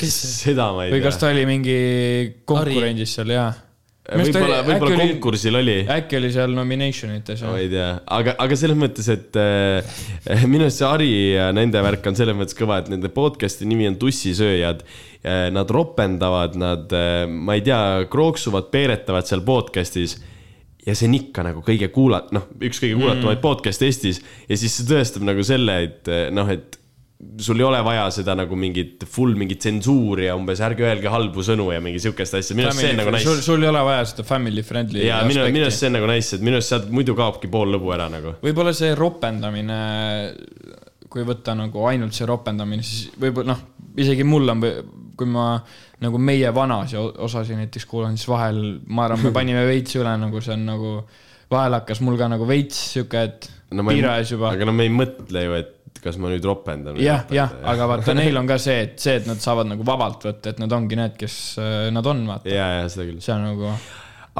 [0.09, 1.19] seda ma ei või tea kas.
[1.21, 1.81] ta oli mingi
[2.49, 3.51] konkurendis seal, jaa?
[4.09, 8.79] võib-olla, võib-olla konkursil oli äkki oli seal nomination ites ma ei tea, aga, aga selles
[8.81, 10.01] mõttes, et äh,
[10.51, 13.89] minu arust see Ari ja nende värk on selles mõttes kõva, et nende podcast'i nimi
[13.91, 14.85] on Tussisööjad.
[15.53, 16.93] Nad ropendavad, nad,
[17.29, 20.17] ma ei tea, krooksuvad, peeretavad seal podcast'is.
[20.81, 23.45] ja see on ikka nagu kõige kuulat-, noh, üks kõige kuulatumaid mm.
[23.45, 26.80] podcast'e Eestis ja siis see tõestab nagu selle, et noh, et
[27.41, 31.45] sul ei ole vaja seda nagu mingit full mingit tsensuuri ja umbes ärge öelge halbu
[31.45, 33.83] sõnu ja mingi siukest asja, minu arust see on nagu nice sul, sul ei ole
[33.85, 36.73] vaja seda family friendly ja minu, minu arust see on nagu nice, et minu arust
[36.73, 38.35] sealt muidu kaobki pool lõbu ära nagu.
[38.41, 39.81] võib-olla see ropendamine,
[41.13, 43.65] kui võtta nagu ainult see ropendamine, siis võib-olla noh,
[44.01, 44.65] isegi mul on,
[45.21, 45.53] kui ma
[46.01, 50.41] nagu meie vanasi osasid näiteks kuulan, siis vahel ma arvan, me panime veits üle, nagu
[50.45, 50.95] see on nagu,
[51.53, 54.55] vahel hakkas mul ka nagu veits sihuke, et no, ees juba.
[54.55, 56.99] aga no me ei mõtle ju, et kas ma nüüd ropendan.
[57.01, 60.25] jah, jah, aga vaata, neil on ka see, et see, et nad saavad nagu vabalt
[60.29, 62.49] võtta, et nad ongi need, kes äh, nad on, vaata.
[62.51, 63.21] ja, ja seda küll.
[63.25, 63.75] see on nagu,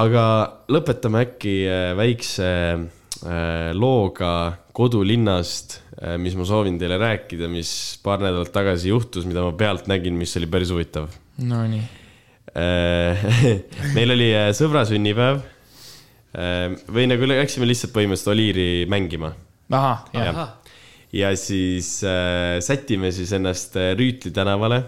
[0.05, 0.25] aga
[0.73, 4.35] lõpetame äkki äh, väikse äh, looga
[4.77, 5.81] kodulinnast,
[6.23, 7.71] mis ma soovin teile rääkida, mis
[8.01, 11.11] paar nädalat tagasi juhtus, mida ma pealt nägin, mis oli päris huvitav.
[11.45, 11.83] nonii.
[13.97, 15.43] meil oli sõbra sünnipäev.
[16.91, 19.35] või nagu läksime lihtsalt põhimõtteliselt Oliiri mängima
[19.71, 20.41] ahah, jah.
[21.13, 24.85] Ja siis äh, sätime siis ennast äh, Rüütli tänavale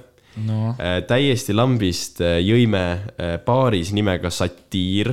[0.46, 1.02] no äh,.
[1.08, 2.84] täiesti lambist äh, jõime
[3.18, 5.12] äh, baaris nimega Satiir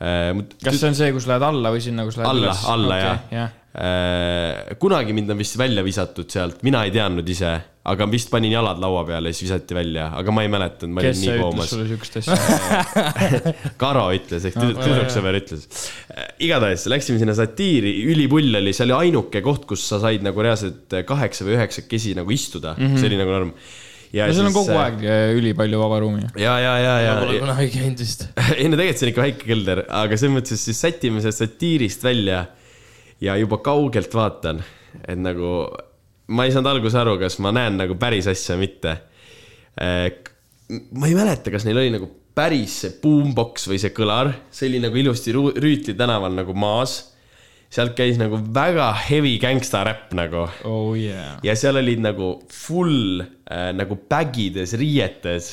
[0.00, 0.32] äh,.
[0.64, 3.06] kas see on see, kus lähed alla või sinna, kus lähed alla üles?, alla okay,
[3.06, 3.20] jah.
[3.38, 4.74] jah äh,.
[4.82, 7.54] kunagi mind on vist välja visatud sealt, mina ei teadnud ise,
[7.84, 11.02] aga vist panin jalad laua peale ja siis visati välja, aga ma ei mäletanud, ma
[11.02, 11.72] olin kes see nii ütles koomas.
[11.74, 13.52] sulle siukest asja?
[13.82, 15.68] Karo ütles ehk tüd- tüdruksõber ütles.
[16.46, 20.96] igatahes läksime sinna satiiri, ülipull oli, see oli ainuke koht, kus sa said nagu reaalselt
[21.04, 23.02] kaheksa või üheksakesi nagu istuda mm, -hmm.
[23.02, 23.54] see oli nagu norm.
[24.16, 26.24] ja no seal on kogu äh, aeg äh, ülipalju vaba ruumi.
[26.40, 28.30] ja, ja, ja, ja pole, kunagi käinud vist.
[28.60, 32.06] ei no tegelikult see on ikka väike kelder, aga selles mõttes siis sätime see satiirist
[32.06, 32.46] välja
[33.20, 34.64] ja juba kaugelt vaatan,
[35.04, 35.66] et nagu
[36.32, 38.96] ma ei saanud alguses aru, kas ma näen nagu päris asja või mitte.
[40.94, 44.80] ma ei mäleta, kas neil oli nagu päris see boombox või see kõlar, see oli
[44.82, 47.12] nagu ilusti Rüütli tänaval nagu maas.
[47.74, 51.40] sealt käis nagu väga heavy gangsta räpp nagu oh yeah.
[51.42, 55.48] ja seal olid nagu full äh, nagu bagides, riietes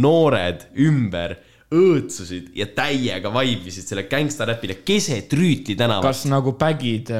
[0.00, 1.36] noored ümber,
[1.70, 6.08] õõtsusid ja täiega vaibisid selle gangsta räpile keset Rüütli tänavat.
[6.08, 7.12] kas nagu bagid,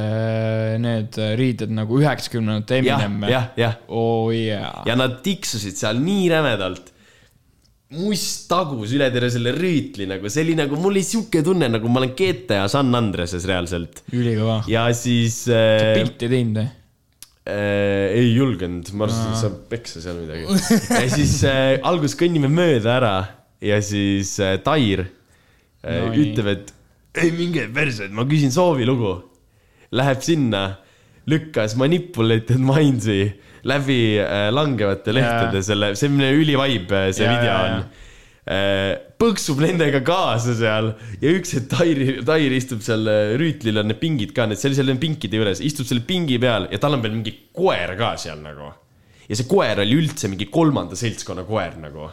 [0.83, 3.29] need riided nagu üheksakümnendate jah, Eminem?
[3.31, 3.77] jah, jah.
[3.95, 4.83] oh yeah.
[4.89, 6.91] ja nad tiksusid seal nii rämedalt.
[7.95, 11.87] must tagus üle terve selle Rüütli nagu, see oli nagu, mul oli sihuke tunne, nagu
[11.87, 14.03] ma olen GTA San Andreses reaalselt.
[14.11, 14.65] ülikõva.
[14.71, 16.71] ja siis äh, pilti teinud või?
[17.47, 20.51] äh, ei julgenud, ma arvasin, et saab peksa seal midagi.
[20.91, 23.19] ja siis äh, alguses kõnnime mööda ära
[23.61, 26.75] ja siis äh, Tair äh, No ütleb, et
[27.21, 29.17] ei minge perse, et ma küsin soovilugu.
[29.97, 30.65] Läheb sinna,
[31.31, 33.25] lükkas Manipulated Minds'i
[33.67, 35.67] läbi äh, langevate lehtede Jaa.
[35.67, 38.07] selle, see on ülivaib, see Jaa, video jaa, on jaa.
[38.51, 43.05] Äh, põksub nendega kaasa seal ja üks hetk Tair, Tair istub seal,
[43.39, 46.71] Rüütlil on need pingid ka, need, see oli selle pinkide juures, istub selle pingi peal
[46.73, 48.73] ja tal on veel mingi koer ka seal nagu.
[49.29, 52.09] ja see koer oli üldse mingi kolmanda seltskonna koer nagu.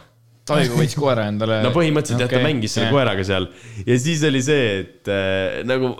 [0.48, 1.60] Taigo võttis koera endale.
[1.64, 3.50] no põhimõtteliselt jah, ta mängis selle koeraga seal
[3.86, 5.92] ja siis oli see, et äh, nagu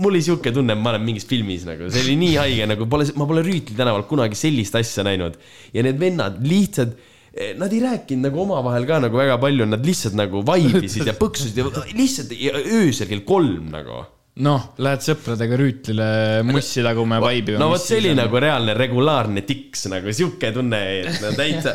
[0.00, 3.08] mul oli sihuke tunne, ma olen mingis filmis nagu, see oli nii haige, nagu pole,
[3.20, 5.38] ma pole Rüütli tänaval kunagi sellist asja näinud
[5.76, 6.98] ja need vennad lihtsalt
[7.30, 11.60] Nad ei rääkinud nagu omavahel ka nagu väga palju, nad lihtsalt nagu vaibisid ja põksusid
[11.60, 14.02] ja lihtsalt ja öösel kell kolm nagu.
[14.40, 16.08] noh, lähed sõpradega Rüütlile
[16.46, 17.60] mussi taguma ja vaibima.
[17.60, 21.74] no vot, see oli nagu reaalne regulaarne tiks nagu sihuke tunne, et no täitsa,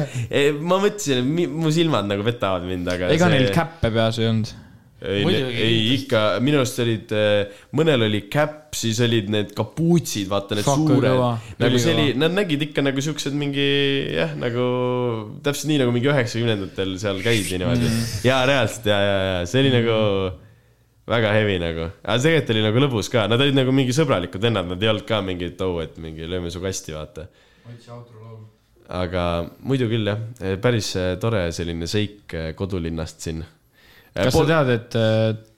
[0.62, 3.12] ma mõtlesin, et mu silmad nagu petavad mind, aga.
[3.16, 4.54] ega neil käppe peas ei olnud?
[5.06, 7.12] ei, ei ikka, minu arust olid,
[7.76, 12.34] mõnel oli käpp, siis olid need kapuutsid, vaata need Fuck, suured nagu see oli, nad
[12.34, 13.68] nägid ikka nagu siuksed mingi
[14.16, 14.66] jah, nagu
[15.46, 18.10] täpselt nii nagu mingi üheksakümnendatel seal käidi niimoodi mm..
[18.26, 19.78] ja reaalselt ja, ja, ja see oli mm.
[19.84, 20.45] nagu
[21.10, 24.70] väga heavy nagu, aga tegelikult oli nagu lõbus ka, nad olid nagu mingi sõbralikud vennad,
[24.72, 27.28] nad ei olnud ka mingid oh, et mingi lööme su kasti, vaata.
[29.00, 29.26] aga
[29.66, 30.24] muidu küll jah,
[30.62, 33.44] päris eh, tore selline seik eh, kodulinnast siin.
[34.16, 34.98] kas sa tead, et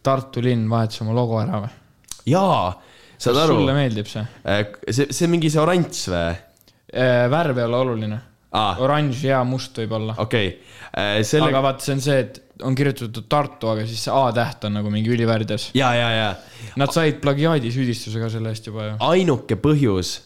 [0.08, 1.72] Tartu linn vahetas oma logo ära või?
[2.32, 2.74] jaa,
[3.16, 4.26] saad aru sulle, meeldib see?
[4.91, 6.41] see, see mingi see oranž või?
[7.32, 8.20] värv ei ole oluline.
[8.52, 10.20] aa, oranž ja must võib-olla.
[10.28, 10.52] okei,
[11.24, 14.78] selle aga, vaata, see on see, et on kirjutatud Tartu, aga siis see A-täht on
[14.80, 15.70] nagu mingi ülivärdes.
[15.78, 16.30] ja, ja, ja
[16.78, 18.97] Nad said plagiaadisüüdistuse ka selle eest juba ju.
[19.10, 20.18] ainuke põhjus,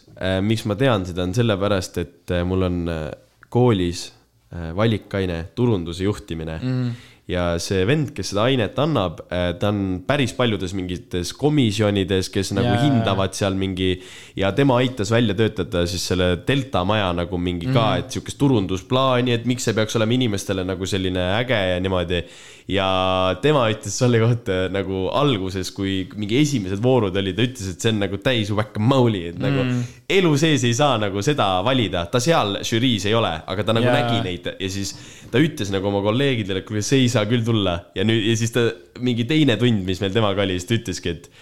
[0.44, 3.06] miks ma tean seda, on sellepärast, et äh, mul on äh,
[3.52, 4.06] koolis
[4.52, 6.92] äh, valikaine turunduse juhtimine mm.
[7.30, 12.72] Ja see vend, kes seda ainet annab, ta on päris paljudes mingites komisjonides, kes nagu
[12.72, 12.82] yeah.
[12.82, 13.92] hindavad seal mingi
[14.38, 18.40] ja tema aitas välja töötada siis selle Delta maja nagu mingi ka mm., et sihukest
[18.40, 22.24] turundusplaani, et miks see peaks olema inimestele nagu selline äge ja niimoodi.
[22.72, 22.88] ja
[23.42, 27.94] tema ütles selle kohta nagu alguses, kui mingi esimesed voorud olid, ta ütles, et see
[27.94, 29.80] on nagu täis whack-a-mole'i, et nagu mm.
[30.18, 33.86] elu sees ei saa nagu seda valida, ta seal žüriis ei ole, aga ta nagu
[33.86, 34.02] yeah.
[34.02, 34.94] nägi neid ja siis
[35.32, 38.36] ta ütles nagu oma kolleegidele, et kuule, see ei saa küll tulla ja nüüd ja
[38.38, 38.66] siis ta
[39.02, 41.32] mingi teine tund, mis meil temaga oli, siis ta ütleski, et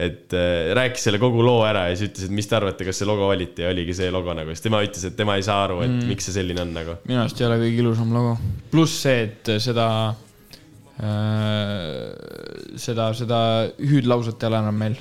[0.00, 3.00] et äh, rääkis selle kogu loo ära ja siis ütles, et mis te arvate, kas
[3.00, 5.64] see logo valiti ja oligi see logo nagu, siis tema ütles, et tema ei saa
[5.66, 6.08] aru, et mm.
[6.12, 6.96] miks see selline on nagu.
[7.10, 8.36] minu arust ei ole kõige ilusam logo.
[8.70, 9.86] pluss see, et seda
[11.02, 12.06] äh,,
[12.80, 13.40] seda, seda
[13.80, 14.96] hüüdlauset ei ole enam meil.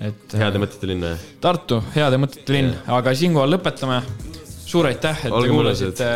[0.00, 1.14] et heade mõtete linn või?
[1.44, 4.00] Tartu, heade mõtete linn, aga siinkohal lõpetame.
[4.70, 6.08] Suur aitäh, et te Olge kuulasite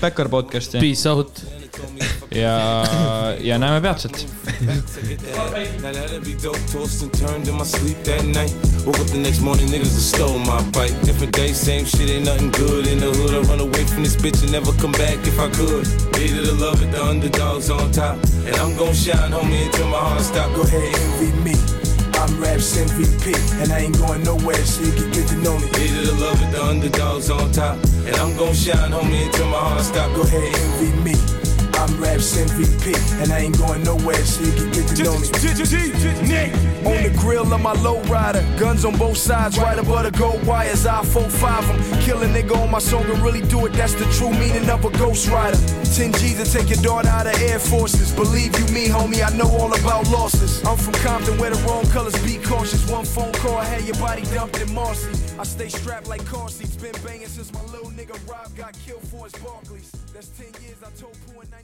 [0.00, 1.40] Backyard podcast'i Peace out.
[2.34, 2.84] ja,
[3.40, 4.26] ja näeme peatselt.
[8.84, 10.92] Woke up the next morning, niggas have stole my bike.
[11.06, 13.32] Different day, same shit, ain't nothing good in the hood.
[13.32, 15.86] I run away from this bitch and never come back if I could.
[16.14, 18.18] Hated to love it, the underdogs on top.
[18.44, 20.52] And I'm gon' shine, homie, until my heart stop.
[20.54, 21.56] Go ahead, envy me.
[22.20, 25.66] I'm Raps MVP, and I ain't going nowhere, so you can get to know me.
[25.68, 27.76] Hated to love it, the underdogs on top.
[28.06, 30.14] And I'm gon' shine, homie, until my heart stop.
[30.14, 31.53] Go ahead, and envy me.
[31.74, 36.64] I'm Raps MVP, and I ain't going nowhere, so you can get to know me.
[36.84, 38.44] On the grill, of my low rider.
[38.58, 40.86] Guns on both sides, right above the gold wires.
[40.86, 42.00] I 4-5 them.
[42.02, 43.72] Kill a nigga on my song and really do it.
[43.72, 45.56] That's the true meaning of a ghost rider.
[45.94, 48.12] 10 G's to take your daughter out of Air Forces.
[48.12, 50.62] Believe you me, homie, I know all about losses.
[50.64, 52.88] I'm from Compton where the wrong colors be cautious.
[52.90, 55.08] One phone call, I had your body dumped in Marcy.
[55.38, 56.76] I stay strapped like car seats.
[56.76, 59.90] Been banging since my little nigga Rob got killed for his Barclays.
[60.12, 61.63] That's 10 years I told Pooh in 95 I killed